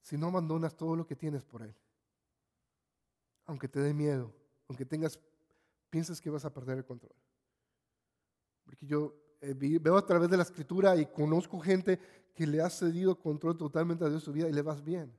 si 0.00 0.16
no 0.16 0.28
abandonas 0.28 0.76
todo 0.76 0.96
lo 0.96 1.06
que 1.06 1.14
tienes 1.14 1.44
por 1.44 1.62
Él. 1.62 1.74
Aunque 3.46 3.68
te 3.68 3.80
dé 3.80 3.94
miedo, 3.94 4.32
aunque 4.66 4.84
tengas, 4.84 5.20
piensas 5.90 6.20
que 6.20 6.30
vas 6.30 6.44
a 6.44 6.52
perder 6.52 6.78
el 6.78 6.84
control. 6.84 7.14
Porque 8.64 8.86
yo 8.86 9.14
eh, 9.40 9.54
veo 9.54 9.96
a 9.96 10.06
través 10.06 10.30
de 10.30 10.36
la 10.36 10.42
escritura 10.42 10.96
y 10.96 11.06
conozco 11.06 11.60
gente 11.60 12.00
que 12.34 12.46
le 12.46 12.62
ha 12.62 12.70
cedido 12.70 13.20
control 13.20 13.56
totalmente 13.56 14.04
a 14.04 14.08
Dios 14.08 14.22
su 14.22 14.32
vida 14.32 14.48
y 14.48 14.52
le 14.52 14.62
vas 14.62 14.82
bien. 14.82 15.14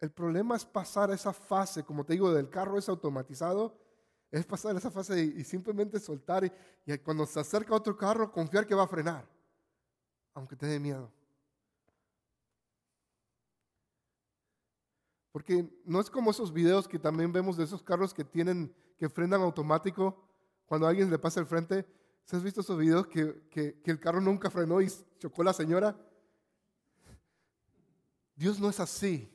El 0.00 0.10
problema 0.10 0.56
es 0.56 0.64
pasar 0.64 1.10
esa 1.10 1.32
fase, 1.32 1.84
como 1.84 2.04
te 2.04 2.14
digo, 2.14 2.32
del 2.32 2.48
carro 2.48 2.78
es 2.78 2.88
automatizado, 2.88 3.76
es 4.30 4.46
pasar 4.46 4.76
esa 4.76 4.90
fase 4.90 5.20
y, 5.20 5.44
simplemente 5.44 5.98
soltar 5.98 6.44
y, 6.44 6.98
cuando 6.98 7.26
se 7.26 7.40
acerca 7.40 7.74
otro 7.74 7.96
carro 7.96 8.30
confiar 8.30 8.66
que 8.66 8.74
va 8.74 8.84
a 8.84 8.88
frenar, 8.88 9.28
aunque 10.34 10.56
te 10.56 10.66
dé 10.66 10.78
miedo. 10.78 11.10
Porque 15.32 15.68
no 15.84 16.00
es 16.00 16.10
como 16.10 16.30
esos 16.30 16.52
videos 16.52 16.88
que 16.88 16.98
también 16.98 17.32
vemos 17.32 17.56
de 17.56 17.64
esos 17.64 17.82
carros 17.82 18.12
que 18.12 18.24
tienen, 18.24 18.74
que 18.98 19.08
frenan 19.08 19.42
automático 19.42 20.16
cuando 20.66 20.86
alguien 20.86 21.10
le 21.10 21.18
pasa 21.18 21.40
el 21.40 21.46
frente. 21.46 21.86
¿Se 22.24 22.36
has 22.36 22.42
visto 22.42 22.60
esos 22.60 22.78
videos 22.78 23.06
que, 23.06 23.48
que, 23.50 23.80
el 23.84 23.98
carro 23.98 24.20
nunca 24.20 24.50
frenó 24.50 24.80
y 24.80 24.88
chocó 25.18 25.42
la 25.42 25.52
señora? 25.52 25.96
Dios 28.34 28.60
no 28.60 28.68
es 28.70 28.80
así. 28.80 29.28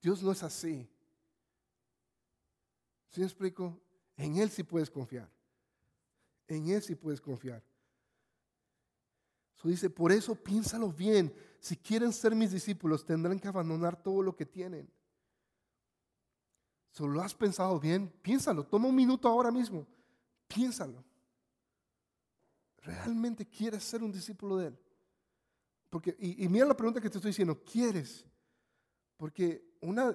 Dios 0.00 0.22
no 0.22 0.32
es 0.32 0.42
así. 0.42 0.88
¿Sí 3.16 3.20
me 3.20 3.26
explico? 3.28 3.80
En 4.18 4.36
Él 4.36 4.50
sí 4.50 4.62
puedes 4.62 4.90
confiar. 4.90 5.26
En 6.46 6.68
Él 6.68 6.82
sí 6.82 6.94
puedes 6.94 7.18
confiar. 7.18 7.64
So 9.54 9.68
dice, 9.68 9.88
por 9.88 10.12
eso 10.12 10.34
piénsalo 10.34 10.92
bien. 10.92 11.34
Si 11.58 11.78
quieren 11.78 12.12
ser 12.12 12.34
mis 12.34 12.50
discípulos, 12.50 13.06
tendrán 13.06 13.40
que 13.40 13.48
abandonar 13.48 14.02
todo 14.02 14.20
lo 14.20 14.36
que 14.36 14.44
tienen. 14.44 14.86
¿Solo 16.90 17.14
lo 17.14 17.22
has 17.22 17.34
pensado 17.34 17.80
bien? 17.80 18.12
Piénsalo. 18.20 18.66
Toma 18.66 18.88
un 18.88 18.94
minuto 18.94 19.28
ahora 19.28 19.50
mismo. 19.50 19.86
Piénsalo. 20.46 21.02
¿Realmente 22.82 23.46
quieres 23.46 23.82
ser 23.82 24.02
un 24.02 24.12
discípulo 24.12 24.58
de 24.58 24.66
Él? 24.66 24.78
Porque, 25.88 26.14
y, 26.18 26.46
mira 26.50 26.66
la 26.66 26.76
pregunta 26.76 27.00
que 27.00 27.08
te 27.08 27.16
estoy 27.16 27.30
diciendo. 27.30 27.64
¿Quieres? 27.64 28.26
Porque 29.16 29.64
una, 29.80 30.14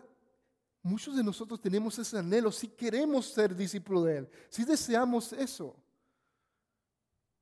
muchos 0.81 1.15
de 1.15 1.23
nosotros 1.23 1.61
tenemos 1.61 1.97
ese 1.99 2.17
anhelo. 2.17 2.51
Si 2.51 2.67
queremos 2.67 3.27
ser 3.27 3.55
discípulo 3.55 4.03
de 4.03 4.17
Él. 4.17 4.29
Si 4.49 4.63
deseamos 4.63 5.33
eso. 5.33 5.75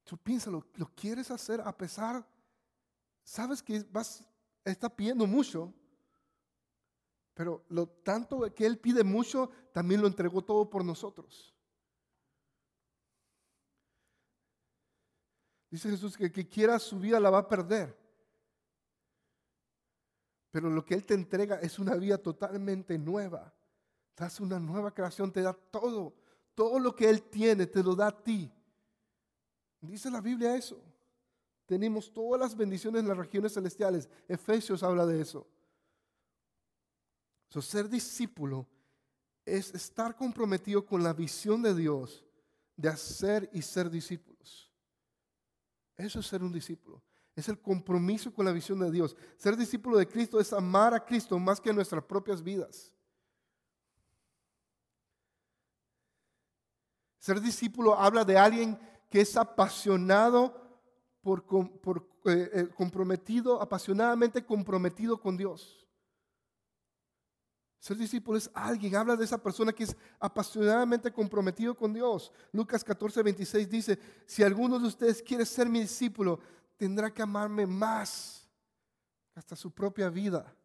Tú 0.03 0.17
piénsalo, 0.17 0.65
lo 0.73 0.87
quieres 0.95 1.29
hacer 1.29 1.61
a 1.61 1.75
pesar, 1.77 2.27
sabes 3.23 3.61
que 3.61 3.85
vas, 3.91 4.23
está 4.65 4.89
pidiendo 4.89 5.27
mucho, 5.27 5.71
pero 7.35 7.63
lo 7.69 7.87
tanto 7.87 8.51
que 8.55 8.65
Él 8.65 8.79
pide 8.79 9.03
mucho, 9.03 9.51
también 9.71 10.01
lo 10.01 10.07
entregó 10.07 10.43
todo 10.43 10.67
por 10.67 10.83
nosotros. 10.83 11.53
Dice 15.69 15.91
Jesús 15.91 16.17
que 16.17 16.25
el 16.25 16.31
que 16.31 16.49
quiera 16.49 16.79
su 16.79 16.99
vida 16.99 17.19
la 17.19 17.29
va 17.29 17.39
a 17.39 17.47
perder. 17.47 17.95
Pero 20.51 20.69
lo 20.69 20.83
que 20.83 20.95
Él 20.95 21.05
te 21.05 21.13
entrega 21.13 21.59
es 21.61 21.79
una 21.79 21.95
vida 21.95 22.17
totalmente 22.17 22.97
nueva. 22.97 23.53
Te 24.15 24.23
hace 24.23 24.43
una 24.43 24.59
nueva 24.59 24.93
creación, 24.93 25.31
te 25.31 25.41
da 25.41 25.53
todo. 25.53 26.15
Todo 26.55 26.79
lo 26.79 26.95
que 26.95 27.09
Él 27.09 27.23
tiene, 27.23 27.67
te 27.67 27.83
lo 27.83 27.95
da 27.95 28.07
a 28.07 28.23
ti. 28.23 28.51
Dice 29.81 30.09
la 30.09 30.21
Biblia 30.21 30.55
eso. 30.55 30.81
Tenemos 31.65 32.11
todas 32.11 32.41
las 32.41 32.55
bendiciones 32.57 33.01
en 33.01 33.07
las 33.07 33.17
regiones 33.17 33.53
celestiales. 33.53 34.09
Efesios 34.27 34.81
habla 34.81 35.05
de 35.05 35.21
eso. 35.21 35.47
ser 37.61 37.87
discípulo 37.87 38.67
es 39.45 39.73
estar 39.73 40.15
comprometido 40.15 40.85
con 40.85 41.03
la 41.03 41.13
visión 41.13 41.61
de 41.61 41.75
Dios 41.75 42.25
de 42.75 42.89
hacer 42.89 43.49
y 43.53 43.61
ser 43.61 43.89
discípulos. 43.89 44.71
Eso 45.97 46.21
es 46.21 46.27
ser 46.27 46.41
un 46.43 46.53
discípulo. 46.53 47.03
Es 47.39 47.47
el 47.47 47.59
compromiso 47.59 48.33
con 48.33 48.45
la 48.45 48.51
visión 48.51 48.79
de 48.79 48.91
Dios. 48.91 49.15
Ser 49.37 49.55
discípulo 49.55 49.97
de 49.97 50.07
Cristo 50.07 50.39
es 50.41 50.51
amar 50.51 50.93
a 50.93 51.05
Cristo 51.05 51.39
más 51.39 51.61
que 51.61 51.69
a 51.69 51.73
nuestras 51.73 52.03
propias 52.03 52.43
vidas. 52.43 52.93
Ser 57.17 57.39
discípulo 57.39 57.95
habla 57.95 58.25
de 58.25 58.37
alguien 58.37 58.77
que 59.09 59.21
es 59.21 59.37
apasionado 59.37 60.53
por, 61.21 61.45
eh, 62.25 62.49
eh, 62.53 62.69
comprometido, 62.75 63.61
apasionadamente 63.61 64.45
comprometido 64.45 65.19
con 65.19 65.37
Dios. 65.37 65.87
Ser 67.79 67.95
discípulo 67.95 68.37
es 68.37 68.51
alguien, 68.53 68.97
habla 68.97 69.15
de 69.15 69.23
esa 69.23 69.41
persona 69.41 69.71
que 69.71 69.85
es 69.85 69.95
apasionadamente 70.19 71.13
comprometido 71.13 71.73
con 71.73 71.93
Dios. 71.93 72.33
Lucas 72.51 72.83
14, 72.83 73.23
26 73.23 73.69
dice, 73.69 73.99
si 74.25 74.43
alguno 74.43 74.77
de 74.77 74.87
ustedes 74.87 75.21
quiere 75.21 75.45
ser 75.45 75.69
mi 75.69 75.79
discípulo, 75.79 76.41
tendrá 76.79 77.13
que 77.13 77.21
amarme 77.21 77.67
más 77.67 78.47
hasta 79.35 79.53
su 79.53 79.69
propia 79.69 80.09
vida. 80.09 80.55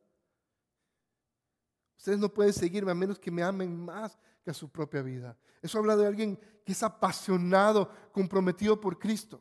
Ustedes 1.99 2.21
no 2.21 2.29
pueden 2.29 2.53
seguirme 2.53 2.93
a 2.93 2.95
menos 2.95 3.19
que 3.19 3.33
me 3.33 3.43
amen 3.43 3.77
más 3.77 4.17
que 4.45 4.53
a 4.53 4.55
su 4.55 4.69
propia 4.69 5.03
vida. 5.03 5.37
Eso 5.61 5.79
habla 5.79 5.97
de 5.97 6.07
alguien 6.07 6.39
que 6.65 6.71
es 6.71 6.83
apasionado, 6.85 7.91
comprometido 8.13 8.81
por 8.81 8.97
Cristo, 8.97 9.41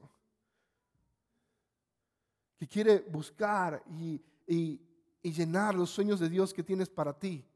que 2.58 2.68
quiere 2.68 3.02
buscar 3.02 3.84
y, 3.88 4.20
llenar 5.22 5.76
los 5.76 5.92
sueños 5.92 6.20
de 6.20 6.30
Dios 6.30 6.54
que 6.54 6.64
tienes 6.64 6.90
para 6.90 7.14
ti. 7.18 7.48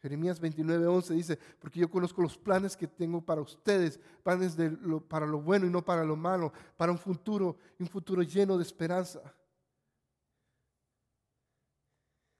Jeremías 0.00 0.38
29, 0.38 0.86
11 0.86 1.14
dice, 1.14 1.38
porque 1.58 1.80
yo 1.80 1.90
conozco 1.90 2.22
los 2.22 2.38
planes 2.38 2.76
que 2.76 2.86
tengo 2.86 3.20
para 3.20 3.40
ustedes, 3.40 3.98
planes 4.22 4.56
de 4.56 4.70
para 5.08 5.26
lo 5.26 5.40
bueno 5.40 5.66
y 5.66 5.70
no 5.70 5.84
para 5.84 6.04
lo 6.04 6.14
malo, 6.14 6.52
para 6.76 6.92
un 6.92 6.98
futuro, 6.98 7.56
un 7.78 7.88
futuro 7.88 8.22
lleno 8.22 8.56
de 8.56 8.62
esperanza. 8.62 9.20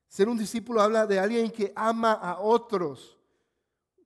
Ser 0.08 0.28
un 0.28 0.38
discípulo 0.38 0.80
habla 0.80 1.06
de 1.06 1.18
alguien 1.18 1.50
que 1.50 1.72
ama 1.74 2.12
a 2.12 2.38
otros. 2.38 3.18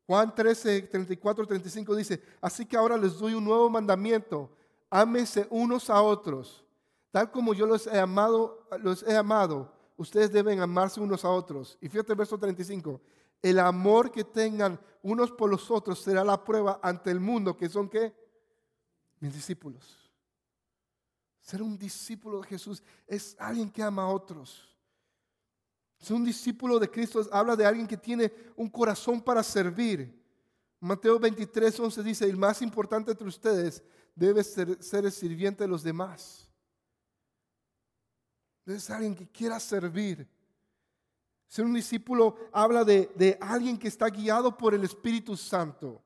Juan 0.06 0.34
13, 0.34 0.82
34, 0.82 1.46
35 1.46 1.94
dice, 1.94 2.22
así 2.40 2.66
que 2.66 2.76
ahora 2.76 2.96
les 2.96 3.18
doy 3.18 3.34
un 3.34 3.44
nuevo 3.44 3.70
mandamiento, 3.70 4.50
ámense 4.90 5.46
unos 5.50 5.88
a 5.90 6.02
otros, 6.02 6.64
tal 7.10 7.30
como 7.30 7.54
yo 7.54 7.66
los 7.66 7.86
he 7.86 7.98
amado, 7.98 8.66
los 8.80 9.02
he 9.04 9.16
amado, 9.16 9.72
ustedes 9.96 10.32
deben 10.32 10.60
amarse 10.60 11.00
unos 11.00 11.24
a 11.24 11.30
otros. 11.30 11.78
Y 11.80 11.88
fíjate 11.88 12.12
el 12.12 12.18
verso 12.18 12.36
35, 12.38 13.00
el 13.42 13.58
amor 13.58 14.10
que 14.10 14.24
tengan 14.24 14.80
unos 15.02 15.32
por 15.32 15.50
los 15.50 15.70
otros 15.70 16.00
será 16.00 16.24
la 16.24 16.42
prueba 16.44 16.78
ante 16.82 17.10
el 17.10 17.20
mundo, 17.20 17.56
que 17.56 17.68
son 17.68 17.88
qué? 17.88 18.14
Mis 19.18 19.34
discípulos. 19.34 20.10
Ser 21.40 21.60
un 21.60 21.76
discípulo 21.76 22.40
de 22.40 22.48
Jesús 22.48 22.82
es 23.06 23.36
alguien 23.38 23.68
que 23.68 23.82
ama 23.82 24.04
a 24.04 24.08
otros. 24.08 24.68
Ser 25.98 26.16
un 26.16 26.24
discípulo 26.24 26.78
de 26.78 26.88
Cristo 26.88 27.20
habla 27.32 27.56
de 27.56 27.66
alguien 27.66 27.86
que 27.86 27.96
tiene 27.96 28.32
un 28.56 28.70
corazón 28.70 29.20
para 29.20 29.42
servir. 29.42 30.20
Mateo 30.78 31.18
23, 31.18 31.78
11 31.78 32.02
dice, 32.02 32.24
el 32.24 32.36
más 32.36 32.62
importante 32.62 33.10
entre 33.10 33.26
ustedes 33.26 33.82
debe 34.14 34.42
ser, 34.44 34.82
ser 34.82 35.04
el 35.04 35.12
sirviente 35.12 35.64
de 35.64 35.68
los 35.68 35.82
demás. 35.82 36.48
Debe 38.64 38.78
ser 38.78 38.96
alguien 38.96 39.14
que 39.14 39.28
quiera 39.28 39.58
servir. 39.58 40.28
Ser 41.52 41.66
un 41.66 41.74
discípulo 41.74 42.34
habla 42.50 42.82
de, 42.82 43.36
alguien 43.38 43.76
que 43.76 43.88
está 43.88 44.08
guiado 44.08 44.56
por 44.56 44.72
el 44.72 44.84
Espíritu 44.84 45.36
Santo. 45.36 46.02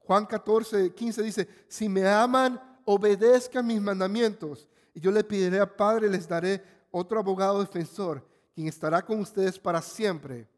Juan 0.00 0.26
14, 0.26 0.92
15 0.92 1.22
dice, 1.22 1.48
si 1.68 1.88
me 1.88 2.04
aman, 2.08 2.60
obedezcan 2.86 3.64
mis 3.64 3.80
mandamientos. 3.80 4.68
Y 4.94 5.00
yo 5.00 5.12
le 5.12 5.22
pediré 5.22 5.60
al 5.60 5.76
Padre, 5.76 6.10
les 6.10 6.26
daré 6.26 6.60
otro 6.90 7.20
abogado 7.20 7.60
defensor 7.60 8.26
quien 8.52 8.66
estará 8.66 9.00
con 9.00 9.20
ustedes 9.20 9.60
para 9.60 9.80
siempre. 9.80 10.48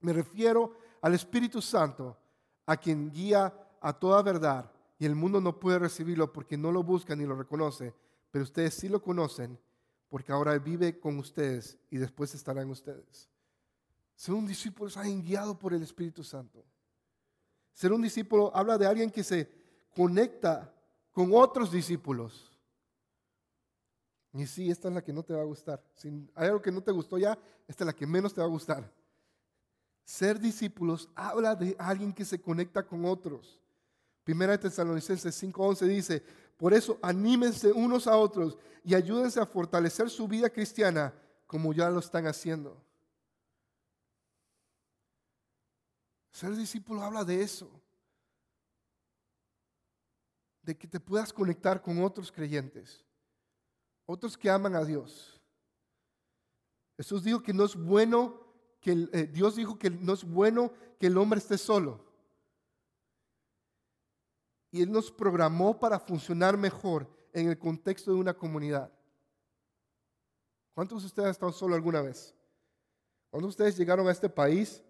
Me 0.00 0.14
refiero 0.14 0.74
al 1.02 1.12
Espíritu 1.12 1.60
Santo, 1.60 2.16
a 2.64 2.74
quien 2.78 3.10
guía 3.10 3.52
a 3.82 3.92
toda 3.92 4.22
verdad, 4.22 4.72
y 4.98 5.04
el 5.04 5.14
mundo 5.14 5.42
no 5.42 5.60
puede 5.60 5.78
recibirlo 5.78 6.32
porque 6.32 6.56
no 6.56 6.72
lo 6.72 6.82
busca 6.82 7.14
ni 7.14 7.26
lo 7.26 7.34
reconoce, 7.34 7.92
pero 8.30 8.44
ustedes 8.44 8.72
sí 8.72 8.88
lo 8.88 9.02
conocen, 9.02 9.58
porque 10.12 10.30
ahora 10.30 10.58
vive 10.58 11.00
con 11.00 11.18
ustedes 11.18 11.78
y 11.88 11.96
después 11.96 12.34
estará 12.34 12.60
en 12.60 12.68
ustedes. 12.68 13.30
Ser 14.14 14.34
un 14.34 14.46
discípulo 14.46 14.88
es 14.88 14.96
alguien 14.98 15.22
guiado 15.22 15.58
por 15.58 15.72
el 15.72 15.82
Espíritu 15.82 16.22
Santo. 16.22 16.62
Ser 17.72 17.94
un 17.94 18.02
discípulo 18.02 18.54
habla 18.54 18.76
de 18.76 18.86
alguien 18.86 19.10
que 19.10 19.24
se 19.24 19.50
conecta 19.96 20.70
con 21.12 21.30
otros 21.32 21.72
discípulos. 21.72 22.52
Y 24.34 24.46
sí, 24.46 24.70
esta 24.70 24.88
es 24.88 24.94
la 24.94 25.02
que 25.02 25.14
no 25.14 25.22
te 25.22 25.32
va 25.32 25.40
a 25.40 25.46
gustar. 25.46 25.82
Si 25.94 26.08
hay 26.34 26.48
algo 26.48 26.60
que 26.60 26.72
no 26.72 26.82
te 26.82 26.92
gustó 26.92 27.16
ya, 27.16 27.38
esta 27.66 27.84
es 27.84 27.86
la 27.86 27.94
que 27.94 28.06
menos 28.06 28.34
te 28.34 28.42
va 28.42 28.46
a 28.46 28.50
gustar. 28.50 28.92
Ser 30.04 30.38
discípulos 30.38 31.08
habla 31.14 31.54
de 31.54 31.74
alguien 31.78 32.12
que 32.12 32.26
se 32.26 32.38
conecta 32.38 32.86
con 32.86 33.06
otros. 33.06 33.62
Primera 34.24 34.52
de 34.52 34.58
Tesalonicenses 34.58 35.42
5:11 35.42 35.86
dice, 35.86 36.22
por 36.56 36.74
eso 36.74 36.98
anímense 37.02 37.72
unos 37.72 38.06
a 38.06 38.16
otros 38.16 38.56
y 38.84 38.94
ayúdense 38.94 39.40
a 39.40 39.46
fortalecer 39.46 40.10
su 40.10 40.28
vida 40.28 40.50
cristiana 40.50 41.14
como 41.46 41.72
ya 41.72 41.90
lo 41.90 41.98
están 41.98 42.26
haciendo. 42.26 42.80
Ser 46.30 46.56
discípulo 46.56 47.02
habla 47.02 47.24
de 47.24 47.42
eso. 47.42 47.70
De 50.62 50.76
que 50.76 50.86
te 50.86 51.00
puedas 51.00 51.32
conectar 51.32 51.82
con 51.82 52.02
otros 52.02 52.30
creyentes 52.30 53.04
otros 54.06 54.36
que 54.36 54.50
aman 54.50 54.74
a 54.74 54.84
Dios. 54.84 55.40
Jesús 56.96 57.24
dijo 57.24 57.42
que 57.42 57.52
no 57.52 57.64
es 57.64 57.74
bueno 57.74 58.40
que 58.80 59.08
eh, 59.12 59.28
Dios 59.32 59.56
dijo 59.56 59.78
que 59.78 59.90
no 59.90 60.12
es 60.12 60.24
bueno 60.24 60.72
que 60.98 61.06
el 61.06 61.16
hombre 61.16 61.38
esté 61.38 61.56
solo. 61.56 62.04
Y 64.72 64.82
Él 64.82 64.90
nos 64.90 65.12
programó 65.12 65.78
para 65.78 66.00
funcionar 66.00 66.56
mejor 66.56 67.06
en 67.34 67.48
el 67.48 67.58
contexto 67.58 68.10
de 68.10 68.16
una 68.16 68.32
comunidad. 68.32 68.90
¿Cuántos 70.74 71.02
de 71.02 71.06
ustedes 71.06 71.26
han 71.26 71.30
estado 71.32 71.52
solo 71.52 71.74
alguna 71.74 72.00
vez? 72.00 72.34
¿Cuántos 73.30 73.48
de 73.48 73.50
ustedes 73.50 73.76
llegaron 73.76 74.08
a 74.08 74.12
este 74.12 74.30
país 74.30 74.82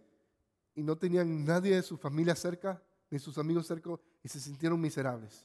y 0.77 0.85
no 0.85 0.97
tenían 0.97 1.45
nadie 1.45 1.75
de 1.75 1.83
su 1.83 1.97
familia 1.97 2.37
cerca, 2.37 2.81
ni 3.11 3.18
sus 3.18 3.37
amigos 3.38 3.66
cerca, 3.66 3.90
y 4.23 4.29
se 4.29 4.38
sintieron 4.38 4.81
miserables? 4.81 5.45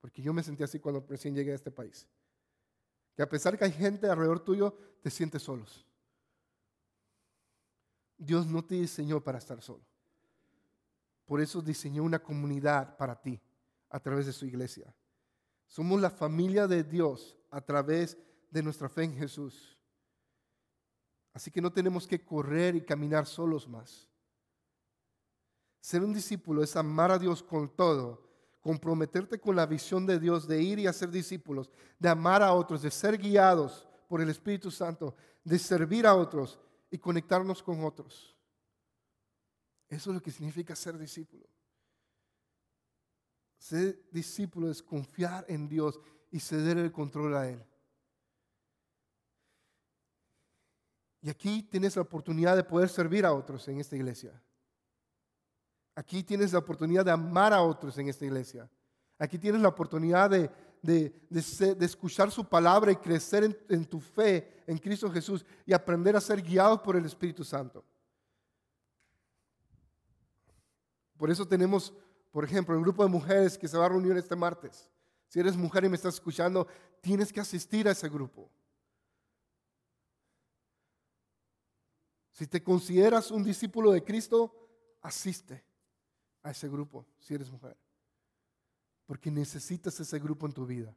Porque 0.00 0.22
yo 0.22 0.32
me 0.32 0.42
sentí 0.42 0.62
así 0.62 0.80
cuando 0.80 1.04
recién 1.06 1.34
llegué 1.34 1.52
a 1.52 1.56
este 1.56 1.70
país. 1.70 2.08
Que 3.14 3.22
a 3.22 3.28
pesar 3.28 3.58
que 3.58 3.66
hay 3.66 3.72
gente 3.72 4.08
alrededor 4.08 4.40
tuyo, 4.40 4.74
te 5.02 5.10
sientes 5.10 5.42
solos. 5.42 5.84
Dios 8.16 8.46
no 8.46 8.64
te 8.64 8.76
diseñó 8.76 9.22
para 9.22 9.36
estar 9.36 9.60
solo. 9.60 9.84
Por 11.26 11.42
eso 11.42 11.60
diseñó 11.60 12.02
una 12.02 12.18
comunidad 12.18 12.96
para 12.96 13.20
ti 13.20 13.38
a 13.90 14.00
través 14.00 14.26
de 14.26 14.32
su 14.32 14.46
iglesia. 14.46 14.94
Somos 15.66 16.00
la 16.00 16.10
familia 16.10 16.66
de 16.66 16.84
Dios 16.84 17.36
a 17.50 17.60
través 17.60 18.16
de 18.50 18.62
nuestra 18.62 18.88
fe 18.88 19.04
en 19.04 19.16
Jesús. 19.16 19.78
Así 21.32 21.50
que 21.50 21.60
no 21.60 21.72
tenemos 21.72 22.06
que 22.06 22.24
correr 22.24 22.74
y 22.74 22.84
caminar 22.84 23.26
solos 23.26 23.68
más. 23.68 24.08
Ser 25.80 26.02
un 26.02 26.12
discípulo 26.12 26.62
es 26.62 26.74
amar 26.74 27.12
a 27.12 27.18
Dios 27.18 27.42
con 27.42 27.68
todo 27.68 28.28
comprometerte 28.60 29.40
con 29.40 29.56
la 29.56 29.66
visión 29.66 30.04
de 30.06 30.18
Dios 30.18 30.46
de 30.46 30.62
ir 30.62 30.78
y 30.78 30.86
hacer 30.86 31.10
discípulos, 31.10 31.70
de 31.98 32.08
amar 32.08 32.42
a 32.42 32.52
otros, 32.52 32.82
de 32.82 32.90
ser 32.90 33.16
guiados 33.16 33.86
por 34.08 34.20
el 34.20 34.30
Espíritu 34.30 34.70
Santo, 34.70 35.14
de 35.44 35.58
servir 35.58 36.06
a 36.06 36.14
otros 36.14 36.58
y 36.90 36.98
conectarnos 36.98 37.62
con 37.62 37.84
otros. 37.84 38.36
Eso 39.88 40.10
es 40.10 40.14
lo 40.16 40.22
que 40.22 40.30
significa 40.30 40.76
ser 40.76 40.98
discípulo. 40.98 41.48
Ser 43.58 44.08
discípulo 44.10 44.70
es 44.70 44.82
confiar 44.82 45.44
en 45.48 45.68
Dios 45.68 46.00
y 46.30 46.40
ceder 46.40 46.78
el 46.78 46.92
control 46.92 47.36
a 47.36 47.48
Él. 47.48 47.64
Y 51.20 51.28
aquí 51.28 51.62
tienes 51.64 51.96
la 51.96 52.02
oportunidad 52.02 52.56
de 52.56 52.64
poder 52.64 52.88
servir 52.88 53.26
a 53.26 53.32
otros 53.32 53.66
en 53.68 53.80
esta 53.80 53.96
iglesia. 53.96 54.40
Aquí 55.94 56.22
tienes 56.22 56.52
la 56.52 56.60
oportunidad 56.60 57.04
de 57.04 57.10
amar 57.10 57.52
a 57.52 57.60
otros 57.60 57.98
en 57.98 58.08
esta 58.08 58.24
iglesia. 58.24 58.70
Aquí 59.18 59.36
tienes 59.36 59.60
la 59.60 59.68
oportunidad 59.68 60.30
de, 60.30 60.48
de, 60.80 61.12
escuchar 61.80 62.30
su 62.30 62.44
palabra 62.44 62.92
y 62.92 62.96
crecer 62.96 63.42
en, 63.42 63.58
en 63.68 63.84
tu 63.84 64.00
fe 64.00 64.62
en 64.66 64.78
Cristo 64.78 65.10
Jesús 65.10 65.44
y 65.66 65.72
aprender 65.72 66.14
a 66.14 66.20
ser 66.20 66.40
guiado 66.40 66.80
por 66.80 66.94
el 66.94 67.04
Espíritu 67.04 67.42
Santo. 67.42 67.84
Por 71.16 71.30
eso 71.30 71.46
tenemos, 71.46 71.92
por 72.30 72.44
ejemplo, 72.44 72.74
el 72.74 72.82
grupo 72.82 73.02
de 73.02 73.10
mujeres 73.10 73.56
que 73.56 73.68
se 73.68 73.76
va 73.76 73.86
a 73.86 73.88
reunir 73.88 74.16
este 74.16 74.36
martes. 74.36 74.90
Si 75.28 75.40
eres 75.40 75.56
mujer 75.56 75.84
y 75.84 75.88
me 75.88 75.96
estás 75.96 76.14
escuchando, 76.14 76.66
tienes 77.00 77.32
que 77.32 77.40
asistir 77.40 77.88
a 77.88 77.92
ese 77.92 78.08
grupo. 78.08 78.50
Si 82.32 82.46
te 82.46 82.62
consideras 82.62 83.30
un 83.30 83.42
discípulo 83.42 83.90
de 83.90 84.04
Cristo, 84.04 84.54
asiste 85.02 85.64
a 86.42 86.50
ese 86.50 86.68
grupo 86.68 87.06
si 87.18 87.34
eres 87.34 87.50
mujer. 87.50 87.76
Porque 89.06 89.30
necesitas 89.30 89.98
ese 89.98 90.18
grupo 90.18 90.46
en 90.46 90.52
tu 90.52 90.66
vida. 90.66 90.94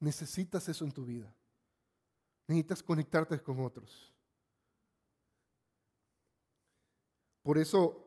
Necesitas 0.00 0.68
eso 0.68 0.84
en 0.84 0.92
tu 0.92 1.04
vida. 1.04 1.34
Necesitas 2.46 2.82
conectarte 2.82 3.40
con 3.40 3.64
otros. 3.64 4.12
Por 7.42 7.58
eso 7.58 8.03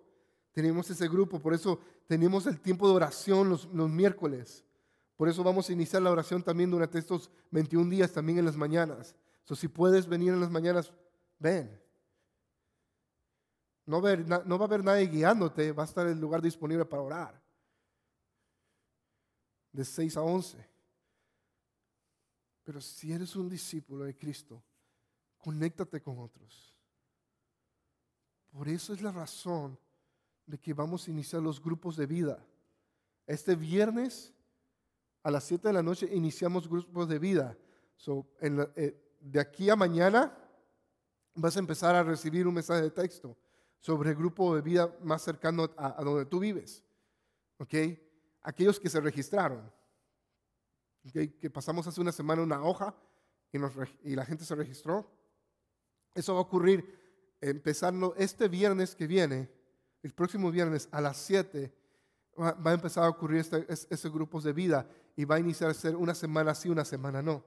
tenemos 0.58 0.90
ese 0.90 1.08
grupo, 1.08 1.40
por 1.40 1.54
eso 1.54 1.80
tenemos 2.08 2.48
el 2.48 2.60
tiempo 2.60 2.88
de 2.88 2.96
oración 2.96 3.48
los, 3.48 3.72
miércoles. 3.72 4.66
Por 5.16 5.30
eso 5.30 5.44
vamos 5.44 5.70
a 5.70 5.74
iniciar 5.74 6.02
la 6.02 6.10
oración 6.10 6.42
también 6.42 6.72
durante 6.72 6.98
estos 6.98 7.30
21 7.52 7.88
días, 7.92 8.12
también 8.12 8.40
en 8.40 8.46
las 8.46 8.58
mañanas. 8.58 9.16
So, 9.44 9.56
si 9.56 9.68
puedes 9.68 10.08
venir 10.08 10.34
en 10.34 10.40
las 10.40 10.50
mañanas, 10.50 10.92
ven. 11.38 11.80
No, 13.86 14.02
no 14.02 14.58
va 14.58 14.66
a 14.66 14.68
haber 14.68 14.84
nadie 14.84 15.06
guiándote, 15.06 15.74
va 15.74 15.84
a 15.84 15.86
estar 15.86 16.08
el 16.08 16.20
lugar 16.20 16.42
disponible 16.42 16.86
para 16.86 17.04
orar. 17.04 17.44
De 19.72 19.86
6 19.86 20.18
a 20.18 20.24
11. 20.24 20.58
Pero 22.64 22.82
si 22.82 23.14
eres 23.14 23.36
un 23.36 23.48
discípulo 23.48 24.06
de 24.06 24.18
Cristo, 24.18 24.64
conéctate 25.38 26.02
con 26.02 26.18
otros. 26.18 26.76
Por 28.50 28.68
eso 28.68 28.92
es 28.92 29.04
la 29.04 29.12
razón 29.12 29.78
de 30.48 30.58
que 30.58 30.74
vamos 30.74 31.08
a 31.08 31.12
iniciar 31.12 31.42
los 31.42 31.62
grupos 31.62 31.96
de 31.98 32.08
vida. 32.08 32.44
Este 33.28 33.56
viernes 33.56 34.34
a 35.22 35.30
las 35.30 35.44
7 35.44 35.68
de 35.68 35.74
la 35.74 35.84
noche 35.84 36.10
iniciamos 36.12 36.70
grupos 36.70 37.10
de 37.10 37.20
vida. 37.20 37.58
Eh, 38.42 39.18
de 39.20 39.40
aquí 39.40 39.70
a 39.70 39.76
mañana 39.76 40.36
vas 41.36 41.56
a 41.58 41.60
empezar 41.60 41.96
a 41.96 42.04
recibir 42.04 42.48
un 42.48 42.54
mensaje 42.54 42.82
de 42.82 42.92
texto 42.92 43.38
sobre 43.80 44.12
el 44.12 44.16
grupo 44.16 44.56
de 44.56 44.62
vida 44.62 44.98
más 45.04 45.22
cercano 45.22 45.70
a, 45.76 46.02
donde 46.02 46.26
tú 46.26 46.40
vives. 46.40 46.84
¿Ok? 47.58 47.74
Aquellos 48.42 48.80
que 48.80 48.90
se 48.90 49.02
registraron. 49.02 49.70
Que 51.12 51.50
pasamos 51.50 51.88
hace 51.88 52.02
una 52.02 52.12
semana 52.12 52.42
una 52.42 52.62
hoja 52.64 52.96
y, 53.52 53.60
y 54.12 54.16
la 54.16 54.26
gente 54.26 54.46
se 54.46 54.56
registró. 54.56 55.12
Eso 56.16 56.34
va 56.34 56.40
a 56.40 56.44
ocurrir 56.44 57.36
empezando 57.42 58.16
este 58.18 58.48
viernes 58.48 58.96
que 58.96 59.08
viene, 59.08 59.57
el 60.04 60.14
próximo 60.14 60.52
viernes 60.52 60.88
a 60.92 61.02
las 61.02 61.18
7 61.18 61.74
va, 62.40 62.72
a 62.72 62.74
empezar 62.74 63.04
a 63.04 63.10
ocurrir 63.10 63.40
este, 63.40 63.66
ese 63.70 64.10
grupos 64.10 64.44
de 64.44 64.54
vida 64.54 64.88
y 65.16 65.26
va 65.26 65.36
a 65.36 65.40
iniciar 65.40 65.70
a 65.70 65.74
ser 65.74 65.96
una 65.96 66.14
semana 66.14 66.54
sí, 66.54 66.70
una 66.70 66.86
semana 66.86 67.22
no. 67.22 67.44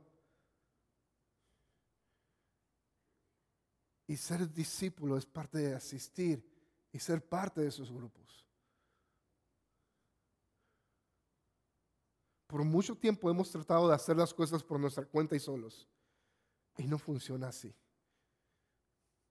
Y 4.06 4.16
ser 4.16 4.52
discípulo 4.52 5.16
es 5.16 5.24
parte 5.24 5.58
de 5.58 5.74
asistir 5.74 6.44
y 6.92 6.98
ser 6.98 7.24
parte 7.24 7.60
de 7.60 7.68
esos 7.68 7.92
grupos. 7.92 8.44
Por 12.48 12.64
mucho 12.64 12.96
tiempo 12.96 13.30
hemos 13.30 13.48
tratado 13.48 13.86
de 13.86 13.94
hacer 13.94 14.16
las 14.16 14.34
cosas 14.34 14.64
por 14.64 14.80
nuestra 14.80 15.04
cuenta 15.04 15.36
y 15.36 15.38
solos. 15.38 15.86
Y 16.76 16.88
no 16.88 16.98
funciona 16.98 17.46
así. 17.46 17.72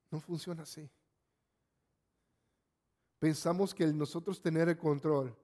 No 0.10 0.22
funciona 0.22 0.64
así. 0.64 0.90
Pensamos 3.20 3.76
que 3.76 3.84
el 3.84 3.98
nosotros 3.98 4.42
tener 4.42 4.70
el 4.70 4.78
control 4.78 5.36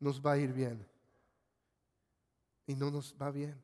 nos 0.00 0.24
va 0.24 0.32
a 0.32 0.38
ir 0.38 0.52
bien. 0.52 0.86
Y 2.66 2.74
no 2.74 2.90
nos 2.90 3.14
va 3.20 3.30
bien. 3.30 3.62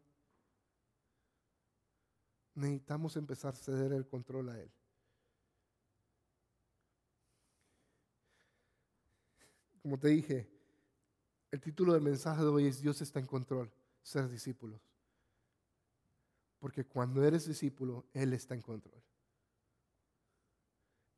Necesitamos 2.54 3.16
empezar 3.16 3.54
a 3.54 3.56
ceder 3.56 3.92
el 3.92 4.06
control 4.06 4.50
a 4.50 4.60
Él. 4.60 4.70
Como 9.82 9.98
te 9.98 10.08
dije, 10.08 10.46
el 11.50 11.60
título 11.62 11.94
del 11.94 12.02
mensaje 12.02 12.42
de 12.42 12.48
hoy 12.48 12.66
es 12.66 12.82
Dios 12.82 13.00
está 13.00 13.18
en 13.18 13.26
control, 13.26 13.72
ser 14.02 14.28
discípulos. 14.28 14.80
Porque 16.58 16.84
cuando 16.84 17.24
eres 17.24 17.46
discípulo, 17.46 18.04
Él 18.12 18.34
está 18.34 18.54
en 18.54 18.60
control. 18.60 19.02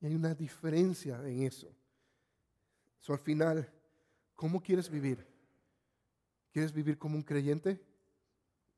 Y 0.01 0.07
hay 0.07 0.15
una 0.15 0.35
diferencia 0.37 1.21
en 1.29 1.43
eso. 1.43 1.75
So, 3.03 3.13
al 3.13 3.19
final, 3.19 3.69
¿cómo 4.37 4.63
quieres 4.63 4.89
vivir? 4.89 5.27
¿Quieres 6.53 6.73
vivir 6.73 6.97
como 6.97 7.17
un 7.17 7.25
creyente? 7.25 7.85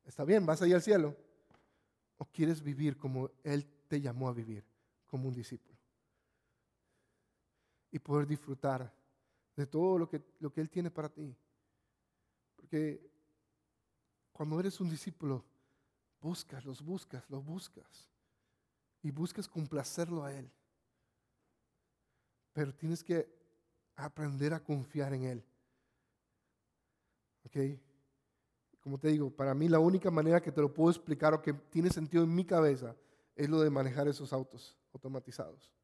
Está 0.03 0.25
bien, 0.25 0.47
vas 0.47 0.63
allá 0.63 0.77
al 0.77 0.83
cielo. 0.83 1.15
¿O 2.17 2.25
quieres 2.25 2.63
vivir 2.63 2.97
como 2.97 3.31
Él 3.43 3.67
te 3.87 4.01
llamó 4.01 4.31
a 4.31 4.33
vivir, 4.33 4.65
como 5.07 5.29
un 5.29 5.35
discípulo? 5.35 5.79
Y 7.91 7.99
poder 7.99 8.27
disfrutar 8.27 8.91
de 9.57 9.67
todo 9.67 9.99
lo 9.99 10.09
que, 10.09 10.23
lo 10.41 10.51
que 10.51 10.63
Él 10.63 10.71
tiene 10.71 10.91
para 10.91 11.11
ti. 11.11 11.37
Porque 12.57 13.07
cuando 14.33 14.59
eres 14.59 14.81
un 14.81 14.89
discípulo, 14.89 15.45
buscas, 16.19 16.65
los 16.65 16.81
buscas, 16.81 17.29
los 17.29 17.45
buscas. 17.45 18.09
Y 19.03 19.11
buscas 19.11 19.47
complacerlo 19.47 20.25
a 20.25 20.33
Él. 20.33 20.51
Pero 22.55 22.75
tienes 22.75 23.05
que 23.05 23.44
aprender 23.97 24.55
a 24.55 24.63
confiar 24.63 25.13
en 25.15 25.25
Él. 25.25 25.45
¿Ok? 27.45 27.57
Como 28.81 28.99
te 28.99 29.09
digo, 29.09 29.31
para 29.31 29.55
mí 29.55 29.69
la 29.69 29.79
única 29.79 30.11
manera 30.11 30.43
que 30.43 30.53
te 30.53 30.61
lo 30.61 30.73
puedo 30.73 30.91
explicar 30.91 31.33
o 31.35 31.41
que 31.41 31.53
tiene 31.53 31.91
sentido 31.91 32.23
en 32.23 32.35
mi 32.35 32.45
cabeza 32.45 32.95
es 33.35 33.49
lo 33.49 33.61
de 33.61 33.71
manejar 33.71 34.09
esos 34.09 34.33
autos 34.33 34.77
automatizados 34.93 35.75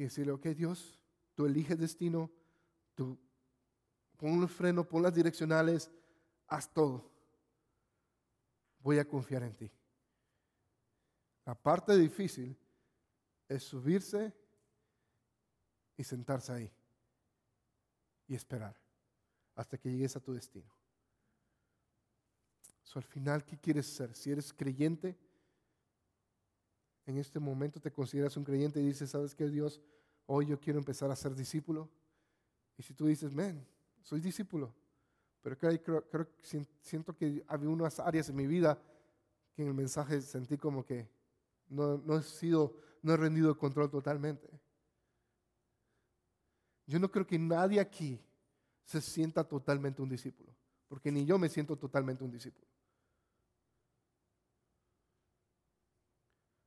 y 0.00 0.04
decirle, 0.04 0.32
ok 0.32 0.46
Dios, 0.46 0.98
tú 1.34 1.46
eliges 1.46 1.78
destino, 1.78 2.30
tú 2.94 3.18
pon 4.16 4.40
el 4.40 4.48
freno, 4.48 4.88
pon 4.88 5.02
las 5.02 5.14
direccionales, 5.14 5.90
haz 6.46 6.72
todo. 6.72 7.10
Voy 8.78 8.98
a 8.98 9.06
confiar 9.06 9.42
en 9.42 9.54
ti. 9.54 9.70
La 11.44 11.54
parte 11.54 11.96
difícil 11.98 12.56
es 13.46 13.62
subirse 13.62 14.34
y 16.00 16.04
sentarse 16.04 16.50
ahí 16.50 16.72
y 18.26 18.34
esperar 18.34 18.74
hasta 19.54 19.76
que 19.76 19.90
llegues 19.90 20.16
a 20.16 20.20
tu 20.20 20.32
destino. 20.32 20.72
So, 22.82 22.98
al 22.98 23.04
final, 23.04 23.44
¿qué 23.44 23.58
quieres 23.58 23.86
ser? 23.86 24.14
Si 24.14 24.30
eres 24.32 24.50
creyente, 24.50 25.14
en 27.04 27.18
este 27.18 27.38
momento 27.38 27.80
te 27.80 27.92
consideras 27.92 28.34
un 28.38 28.44
creyente 28.44 28.80
y 28.80 28.86
dices, 28.86 29.10
¿sabes 29.10 29.34
qué, 29.34 29.46
Dios? 29.46 29.82
Hoy 30.24 30.46
yo 30.46 30.58
quiero 30.58 30.78
empezar 30.78 31.10
a 31.10 31.16
ser 31.16 31.34
discípulo. 31.34 31.90
Y 32.78 32.82
si 32.82 32.94
tú 32.94 33.06
dices, 33.06 33.34
men, 33.34 33.66
soy 34.02 34.22
discípulo, 34.22 34.74
pero 35.42 35.58
creo, 35.58 36.08
creo, 36.08 36.28
siento 36.80 37.14
que 37.14 37.44
había 37.46 37.68
unas 37.68 38.00
áreas 38.00 38.30
en 38.30 38.36
mi 38.36 38.46
vida 38.46 38.80
que 39.52 39.60
en 39.60 39.68
el 39.68 39.74
mensaje 39.74 40.22
sentí 40.22 40.56
como 40.56 40.82
que 40.82 41.10
no, 41.68 41.98
no 41.98 42.16
he 42.16 42.22
sido, 42.22 42.74
no 43.02 43.12
he 43.12 43.18
rendido 43.18 43.50
el 43.50 43.58
control 43.58 43.90
totalmente. 43.90 44.59
Yo 46.90 46.98
no 46.98 47.08
creo 47.08 47.24
que 47.24 47.38
nadie 47.38 47.78
aquí 47.78 48.20
se 48.82 49.00
sienta 49.00 49.44
totalmente 49.44 50.02
un 50.02 50.08
discípulo, 50.08 50.52
porque 50.88 51.12
ni 51.12 51.24
yo 51.24 51.38
me 51.38 51.48
siento 51.48 51.76
totalmente 51.76 52.24
un 52.24 52.32
discípulo. 52.32 52.66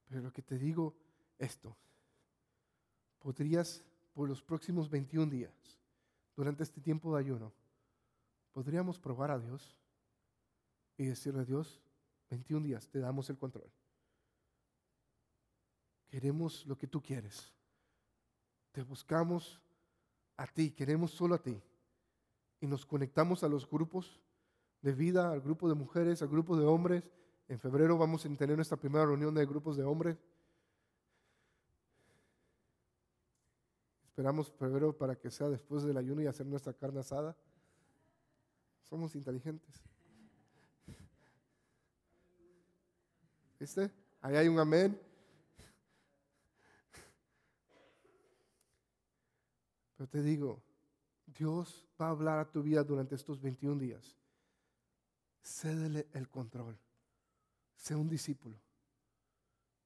Pero 0.07 0.21
lo 0.21 0.31
que 0.31 0.41
te 0.41 0.57
digo, 0.57 0.95
esto, 1.37 1.75
podrías 3.19 3.83
por 4.13 4.29
los 4.29 4.41
próximos 4.41 4.89
21 4.89 5.29
días, 5.29 5.51
durante 6.37 6.63
este 6.63 6.79
tiempo 6.79 7.13
de 7.13 7.19
ayuno, 7.19 7.51
podríamos 8.53 8.97
probar 8.97 9.29
a 9.29 9.39
Dios 9.39 9.75
y 10.95 11.03
decirle 11.03 11.41
a 11.41 11.45
Dios, 11.45 11.81
21 12.29 12.65
días, 12.65 12.87
te 12.87 12.99
damos 12.99 13.29
el 13.29 13.37
control. 13.37 13.69
Queremos 16.07 16.65
lo 16.65 16.77
que 16.77 16.87
tú 16.87 17.01
quieres. 17.01 17.51
Te 18.71 18.83
buscamos 18.83 19.59
a 20.37 20.47
ti, 20.47 20.71
queremos 20.71 21.11
solo 21.11 21.35
a 21.35 21.41
ti. 21.41 21.61
Y 22.61 22.67
nos 22.67 22.85
conectamos 22.85 23.43
a 23.43 23.49
los 23.49 23.69
grupos 23.69 24.21
de 24.81 24.93
vida, 24.93 25.31
al 25.31 25.41
grupo 25.41 25.67
de 25.69 25.75
mujeres, 25.75 26.21
al 26.21 26.29
grupo 26.29 26.57
de 26.57 26.65
hombres. 26.65 27.03
En 27.47 27.59
febrero 27.59 27.97
vamos 27.97 28.25
a 28.25 28.35
tener 28.35 28.55
nuestra 28.55 28.77
primera 28.77 29.05
reunión 29.05 29.33
de 29.33 29.45
grupos 29.45 29.77
de 29.77 29.83
hombres. 29.83 30.17
Esperamos 34.05 34.51
febrero 34.51 34.95
para 34.95 35.15
que 35.15 35.31
sea 35.31 35.49
después 35.49 35.83
del 35.83 35.97
ayuno 35.97 36.21
y 36.21 36.27
hacer 36.27 36.45
nuestra 36.45 36.73
carne 36.73 36.99
asada. 36.99 37.35
Somos 38.83 39.15
inteligentes. 39.15 39.81
¿Viste? 43.59 43.91
Ahí 44.21 44.35
hay 44.35 44.47
un 44.47 44.59
amén. 44.59 44.99
Te 50.07 50.21
digo, 50.21 50.61
Dios 51.25 51.87
va 51.99 52.07
a 52.07 52.11
hablar 52.11 52.39
a 52.39 52.51
tu 52.51 52.61
vida 52.61 52.83
durante 52.83 53.15
estos 53.15 53.41
21 53.41 53.79
días. 53.79 54.17
Cédele 55.41 56.07
el 56.13 56.29
control. 56.29 56.77
Sé 57.75 57.95
un 57.95 58.07
discípulo. 58.07 58.57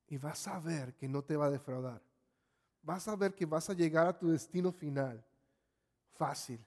Y 0.07 0.17
vas 0.17 0.47
a 0.47 0.59
ver 0.59 0.95
que 0.95 1.07
no 1.07 1.23
te 1.23 1.35
va 1.35 1.47
a 1.47 1.51
defraudar. 1.51 2.01
Vas 2.81 3.07
a 3.07 3.15
ver 3.15 3.33
que 3.33 3.45
vas 3.45 3.69
a 3.69 3.73
llegar 3.73 4.07
a 4.07 4.17
tu 4.17 4.29
destino 4.29 4.71
final. 4.71 5.25
Fácil. 6.13 6.63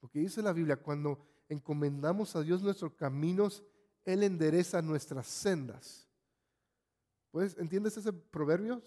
Porque 0.00 0.20
dice 0.20 0.42
la 0.42 0.52
Biblia, 0.52 0.76
cuando 0.76 1.26
encomendamos 1.48 2.34
a 2.36 2.42
Dios 2.42 2.62
nuestros 2.62 2.94
caminos, 2.94 3.62
Él 4.04 4.22
endereza 4.22 4.80
nuestras 4.80 5.26
sendas. 5.26 6.08
¿Puedes, 7.30 7.56
¿Entiendes 7.58 7.96
ese 7.96 8.12
proverbio? 8.12 8.82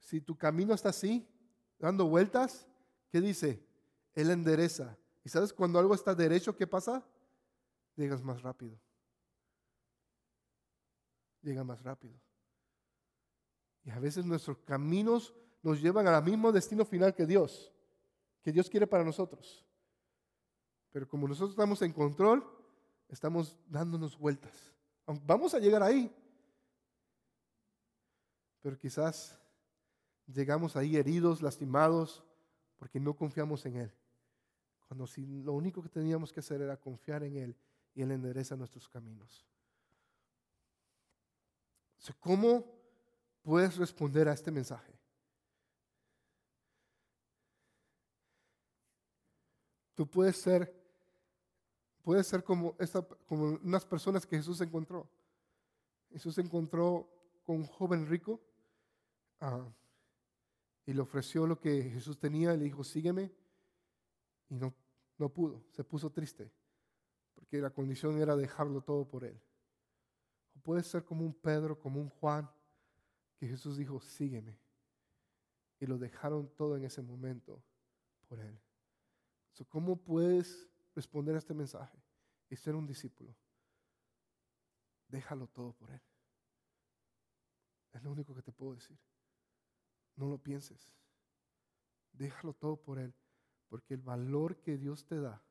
si 0.00 0.20
tu 0.20 0.36
camino 0.36 0.74
está 0.74 0.88
así, 0.88 1.24
dando 1.78 2.06
vueltas, 2.06 2.66
¿qué 3.10 3.20
dice? 3.20 3.64
Él 4.14 4.30
endereza. 4.30 4.96
¿Y 5.24 5.28
sabes 5.28 5.52
cuando 5.52 5.78
algo 5.78 5.94
está 5.94 6.14
derecho, 6.14 6.56
qué 6.56 6.66
pasa? 6.66 7.04
Llegas 7.96 8.22
más 8.22 8.42
rápido. 8.42 8.78
Llega 11.42 11.64
más 11.64 11.82
rápido. 11.82 12.14
Y 13.84 13.90
a 13.90 13.98
veces 13.98 14.24
nuestros 14.24 14.58
caminos 14.58 15.34
nos 15.62 15.80
llevan 15.80 16.06
al 16.06 16.24
mismo 16.24 16.50
destino 16.50 16.84
final 16.84 17.14
que 17.14 17.26
Dios, 17.26 17.72
que 18.42 18.52
Dios 18.52 18.68
quiere 18.68 18.86
para 18.86 19.04
nosotros. 19.04 19.64
Pero 20.90 21.08
como 21.08 21.28
nosotros 21.28 21.50
estamos 21.50 21.82
en 21.82 21.92
control, 21.92 22.44
estamos 23.08 23.56
dándonos 23.66 24.18
vueltas. 24.18 24.72
Vamos 25.06 25.54
a 25.54 25.58
llegar 25.58 25.82
ahí. 25.82 26.12
Pero 28.60 28.76
quizás 28.76 29.38
llegamos 30.26 30.76
ahí 30.76 30.96
heridos, 30.96 31.42
lastimados, 31.42 32.24
porque 32.76 33.00
no 33.00 33.14
confiamos 33.14 33.64
en 33.66 33.76
Él. 33.76 33.92
Cuando 34.88 35.06
si 35.06 35.42
lo 35.42 35.52
único 35.52 35.82
que 35.82 35.88
teníamos 35.88 36.32
que 36.32 36.40
hacer 36.40 36.60
era 36.62 36.76
confiar 36.76 37.22
en 37.24 37.36
Él 37.36 37.56
y 37.94 38.02
Él 38.02 38.12
endereza 38.12 38.56
nuestros 38.56 38.88
caminos. 38.88 39.46
¿Cómo 42.20 42.64
puedes 43.42 43.76
responder 43.76 44.28
a 44.28 44.32
este 44.32 44.50
mensaje? 44.50 44.92
Tú 49.94 50.06
puedes 50.06 50.36
ser, 50.36 50.72
puedes 52.02 52.26
ser 52.26 52.44
como, 52.44 52.76
esta, 52.78 53.02
como 53.02 53.58
unas 53.62 53.84
personas 53.84 54.26
que 54.26 54.36
Jesús 54.36 54.60
encontró. 54.60 55.08
Jesús 56.12 56.36
encontró 56.38 57.08
con 57.42 57.56
un 57.56 57.66
joven 57.66 58.06
rico. 58.06 58.40
Ah, 59.40 59.66
y 60.86 60.92
le 60.92 61.00
ofreció 61.00 61.46
lo 61.46 61.58
que 61.60 61.82
Jesús 61.90 62.18
tenía 62.18 62.54
y 62.54 62.58
le 62.58 62.64
dijo, 62.64 62.84
sígueme. 62.84 63.32
Y 64.48 64.54
no, 64.54 64.72
no 65.18 65.28
pudo, 65.28 65.64
se 65.72 65.82
puso 65.82 66.10
triste, 66.10 66.50
porque 67.34 67.60
la 67.60 67.70
condición 67.70 68.20
era 68.20 68.36
dejarlo 68.36 68.80
todo 68.80 69.06
por 69.08 69.24
él. 69.24 69.40
O 70.54 70.60
puede 70.60 70.84
ser 70.84 71.04
como 71.04 71.24
un 71.24 71.34
Pedro, 71.34 71.78
como 71.78 72.00
un 72.00 72.08
Juan, 72.08 72.48
que 73.36 73.48
Jesús 73.48 73.76
dijo, 73.76 74.00
sígueme. 74.00 74.56
Y 75.80 75.86
lo 75.86 75.98
dejaron 75.98 76.48
todo 76.56 76.76
en 76.76 76.84
ese 76.84 77.02
momento 77.02 77.60
por 78.28 78.38
él. 78.38 78.58
¿Cómo 79.68 79.96
puedes 79.96 80.68
responder 80.94 81.34
a 81.34 81.38
este 81.38 81.54
mensaje 81.54 81.98
y 82.48 82.56
ser 82.56 82.76
un 82.76 82.86
discípulo? 82.86 83.34
Déjalo 85.08 85.48
todo 85.48 85.72
por 85.72 85.90
él. 85.90 86.00
Es 87.92 88.02
lo 88.02 88.12
único 88.12 88.34
que 88.34 88.42
te 88.42 88.52
puedo 88.52 88.74
decir. 88.74 88.98
No 90.16 90.28
lo 90.28 90.38
pienses. 90.38 90.94
Déjalo 92.12 92.54
todo 92.54 92.76
por 92.76 92.98
Él, 92.98 93.14
porque 93.68 93.94
el 93.94 94.00
valor 94.00 94.56
que 94.56 94.78
Dios 94.78 95.04
te 95.04 95.20
da 95.20 95.42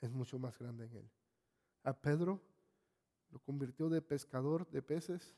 es 0.00 0.10
mucho 0.10 0.38
más 0.38 0.58
grande 0.58 0.86
en 0.86 0.96
Él. 0.96 1.10
A 1.84 1.92
Pedro 1.92 2.40
lo 3.30 3.38
convirtió 3.40 3.88
de 3.88 4.00
pescador 4.00 4.68
de 4.70 4.82
peces 4.82 5.36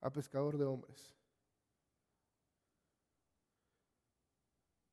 a 0.00 0.10
pescador 0.10 0.56
de 0.56 0.64
hombres. 0.64 1.14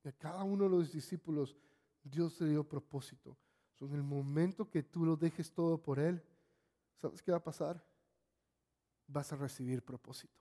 Y 0.03 0.07
a 0.07 0.13
cada 0.13 0.43
uno 0.43 0.63
de 0.63 0.69
los 0.71 0.91
discípulos 0.91 1.55
Dios 2.03 2.41
le 2.41 2.49
dio 2.49 2.67
propósito. 2.67 3.37
en 3.79 3.93
el 3.93 4.03
momento 4.03 4.69
que 4.69 4.83
tú 4.83 5.05
lo 5.05 5.15
dejes 5.15 5.51
todo 5.51 5.81
por 5.81 5.99
Él, 5.99 6.23
¿sabes 6.97 7.21
qué 7.21 7.31
va 7.31 7.37
a 7.37 7.43
pasar? 7.43 7.83
Vas 9.07 9.33
a 9.33 9.35
recibir 9.35 9.83
propósito 9.83 10.39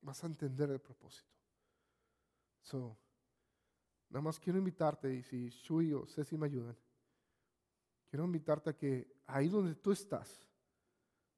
vas 0.00 0.22
a 0.22 0.26
entender 0.26 0.70
el 0.70 0.80
propósito. 0.80 1.32
So, 2.62 2.96
nada 4.10 4.22
más 4.22 4.38
quiero 4.38 4.58
invitarte, 4.58 5.14
y 5.14 5.22
si 5.22 5.48
Shui 5.48 5.92
o 5.92 6.06
Ceci 6.06 6.36
me 6.36 6.46
ayudan, 6.46 6.76
quiero 8.08 8.24
invitarte 8.24 8.70
a 8.70 8.76
que 8.76 9.06
ahí 9.26 9.48
donde 9.48 9.74
tú 9.74 9.92
estás, 9.92 10.46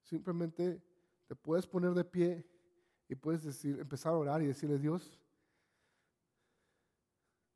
simplemente 0.02 0.82
te 1.26 1.34
puedes 1.36 1.66
poner 1.66 1.92
de 1.92 2.04
pie 2.04 2.46
y 3.08 3.14
puedes 3.14 3.44
decir, 3.44 3.78
empezar 3.78 4.12
a 4.12 4.18
orar 4.18 4.42
y 4.42 4.46
decirle, 4.46 4.78
Dios, 4.78 5.18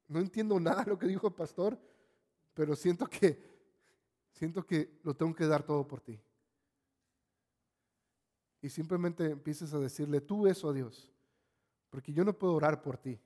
no 0.06 0.20
entiendo 0.20 0.58
nada 0.60 0.84
de 0.84 0.90
lo 0.90 0.98
que 0.98 1.06
dijo 1.06 1.28
el 1.28 1.34
pastor, 1.34 1.78
pero 2.52 2.76
siento 2.76 3.06
que, 3.06 3.42
siento 4.32 4.64
que 4.64 5.00
lo 5.02 5.14
tengo 5.14 5.34
que 5.34 5.46
dar 5.46 5.64
todo 5.64 5.86
por 5.86 6.00
ti 6.00 6.20
y 8.64 8.70
simplemente 8.70 9.26
empieces 9.26 9.74
a 9.74 9.78
decirle 9.78 10.22
tú 10.22 10.46
eso 10.46 10.70
a 10.70 10.72
Dios. 10.72 11.06
Porque 11.90 12.14
yo 12.14 12.24
no 12.24 12.32
puedo 12.32 12.54
orar 12.54 12.80
por 12.80 12.96
ti. 12.96 13.20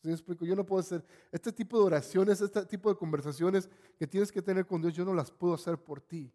¿Sí 0.00 0.08
explico? 0.08 0.44
Yo 0.44 0.54
no 0.54 0.64
puedo 0.64 0.78
hacer 0.78 1.04
este 1.32 1.50
tipo 1.50 1.80
de 1.80 1.84
oraciones, 1.86 2.40
este 2.40 2.64
tipo 2.64 2.88
de 2.88 2.94
conversaciones 2.94 3.68
que 3.98 4.06
tienes 4.06 4.30
que 4.30 4.40
tener 4.40 4.66
con 4.66 4.80
Dios, 4.80 4.94
yo 4.94 5.04
no 5.04 5.14
las 5.14 5.32
puedo 5.32 5.54
hacer 5.54 5.78
por 5.78 6.00
ti. 6.00 6.32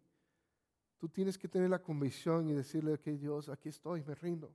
Tú 0.98 1.08
tienes 1.08 1.38
que 1.38 1.48
tener 1.48 1.70
la 1.70 1.82
convicción 1.82 2.46
y 2.46 2.52
decirle, 2.52 2.98
que 2.98 3.16
Dios, 3.16 3.48
aquí 3.48 3.70
estoy, 3.70 4.04
me 4.04 4.14
rindo. 4.14 4.54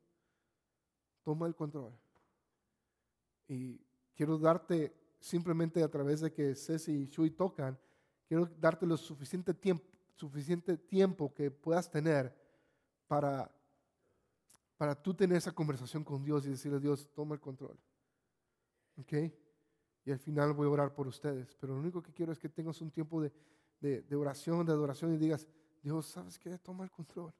Toma 1.23 1.47
el 1.47 1.55
control. 1.55 1.91
Y 3.47 3.81
quiero 4.13 4.37
darte, 4.37 4.93
simplemente 5.19 5.81
a 5.81 5.89
través 5.89 6.21
de 6.21 6.31
que 6.31 6.53
Ceci 6.53 6.91
y 6.91 7.07
Shui 7.07 7.31
tocan, 7.31 7.75
quiero 8.27 8.45
darte 8.45 8.85
lo 8.85 8.97
suficiente 8.97 9.55
tiempo, 9.55 9.83
suficiente 10.13 10.77
tiempo 10.77 11.33
que 11.33 11.49
puedas 11.49 11.89
tener 11.89 12.31
para 13.07 13.51
para 14.79 14.95
tú 14.95 15.13
tener 15.13 15.37
esa 15.37 15.51
conversación 15.51 16.05
con 16.05 16.23
Dios 16.23 16.45
y 16.45 16.51
decirle, 16.51 16.79
Dios, 16.79 17.11
toma 17.13 17.35
el 17.35 17.41
control. 17.41 17.77
¿Ok? 18.95 19.11
Y 20.05 20.11
al 20.11 20.19
final 20.19 20.53
voy 20.53 20.67
a 20.67 20.69
orar 20.69 20.93
por 20.93 21.05
ustedes. 21.05 21.53
Pero 21.57 21.73
lo 21.73 21.81
único 21.81 22.01
que 22.01 22.13
quiero 22.13 22.31
es 22.31 22.39
que 22.39 22.47
tengas 22.47 22.79
un 22.79 22.89
tiempo 22.89 23.21
de, 23.21 23.33
de, 23.81 24.15
oración, 24.15 24.65
de 24.65 24.71
adoración 24.71 25.13
y 25.13 25.17
digas, 25.17 25.45
Dios, 25.83 26.05
¿sabes 26.05 26.39
qué? 26.39 26.57
Toma 26.57 26.85
el 26.85 26.91
control. 26.91 27.33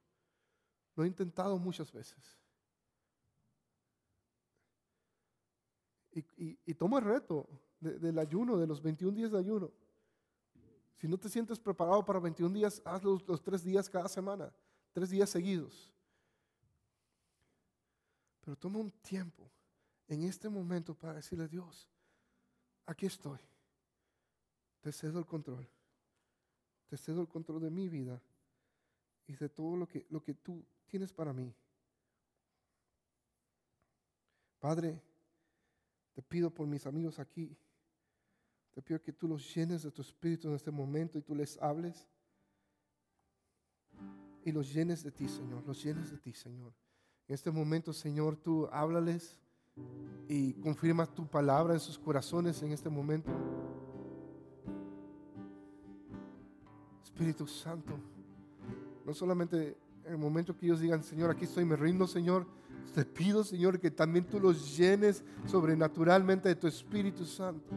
Lo 0.94 1.02
he 1.02 1.06
intentado 1.06 1.58
muchas 1.58 1.90
veces. 1.90 2.38
Y, 6.12 6.58
y, 6.66 6.74
toma 6.74 6.98
el 6.98 7.06
reto 7.06 7.48
del 7.80 8.18
ayuno, 8.18 8.58
de 8.58 8.66
los 8.66 8.82
21 8.82 9.16
días 9.16 9.30
de 9.30 9.38
ayuno. 9.38 9.72
Si 10.98 11.08
no 11.08 11.16
te 11.16 11.30
sientes 11.30 11.58
preparado 11.58 12.04
para 12.04 12.20
21 12.20 12.54
días, 12.54 12.82
haz 12.84 13.02
los, 13.02 13.26
los 13.26 13.42
tres 13.42 13.64
días 13.64 13.88
cada 13.88 14.10
semana, 14.10 14.52
tres 14.92 15.08
días 15.08 15.30
seguidos. 15.30 15.90
Pero 18.40 18.56
toma 18.56 18.78
un 18.78 18.90
tiempo 18.90 19.50
en 20.08 20.24
este 20.24 20.48
momento 20.48 20.94
para 20.94 21.14
decirle 21.14 21.44
a 21.44 21.48
Dios, 21.48 21.88
aquí 22.86 23.06
estoy. 23.06 23.38
Te 24.80 24.92
cedo 24.92 25.18
el 25.18 25.26
control. 25.26 25.68
Te 26.88 26.96
cedo 26.96 27.20
el 27.20 27.28
control 27.28 27.60
de 27.60 27.70
mi 27.70 27.88
vida 27.88 28.20
y 29.26 29.34
de 29.34 29.48
todo 29.48 29.76
lo 29.76 29.86
que, 29.86 30.06
lo 30.10 30.22
que 30.22 30.34
tú 30.34 30.64
tienes 30.86 31.12
para 31.12 31.32
mí. 31.32 31.54
Padre, 34.58 35.00
te 36.12 36.22
pido 36.22 36.50
por 36.50 36.66
mis 36.66 36.86
amigos 36.86 37.18
aquí. 37.18 37.56
Te 38.72 38.82
pido 38.82 39.00
que 39.00 39.12
tú 39.12 39.28
los 39.28 39.54
llenes 39.54 39.82
de 39.82 39.90
tu 39.90 40.02
espíritu 40.02 40.48
en 40.48 40.54
este 40.54 40.70
momento 40.70 41.18
y 41.18 41.22
tú 41.22 41.34
les 41.34 41.56
hables. 41.62 42.06
Y 44.44 44.52
los 44.52 44.72
llenes 44.72 45.02
de 45.02 45.12
ti, 45.12 45.28
Señor. 45.28 45.64
Los 45.66 45.82
llenes 45.82 46.10
de 46.10 46.18
ti, 46.18 46.32
Señor. 46.32 46.72
En 47.30 47.34
este 47.34 47.52
momento, 47.52 47.92
Señor, 47.92 48.34
tú 48.34 48.68
háblales 48.72 49.38
y 50.26 50.52
confirma 50.54 51.06
tu 51.06 51.28
palabra 51.28 51.74
en 51.74 51.78
sus 51.78 51.96
corazones 51.96 52.60
en 52.60 52.72
este 52.72 52.90
momento. 52.90 53.30
Espíritu 57.04 57.46
Santo, 57.46 57.92
no 59.06 59.14
solamente 59.14 59.78
en 60.04 60.10
el 60.10 60.18
momento 60.18 60.56
que 60.56 60.66
ellos 60.66 60.80
digan, 60.80 61.04
Señor, 61.04 61.30
aquí 61.30 61.44
estoy, 61.44 61.64
me 61.64 61.76
rindo, 61.76 62.08
Señor, 62.08 62.48
te 62.96 63.04
pido, 63.04 63.44
Señor, 63.44 63.78
que 63.78 63.92
también 63.92 64.24
tú 64.24 64.40
los 64.40 64.76
llenes 64.76 65.22
sobrenaturalmente 65.46 66.48
de 66.48 66.56
tu 66.56 66.66
Espíritu 66.66 67.24
Santo. 67.24 67.70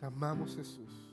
Te 0.00 0.04
amamos, 0.06 0.56
Jesús. 0.56 1.09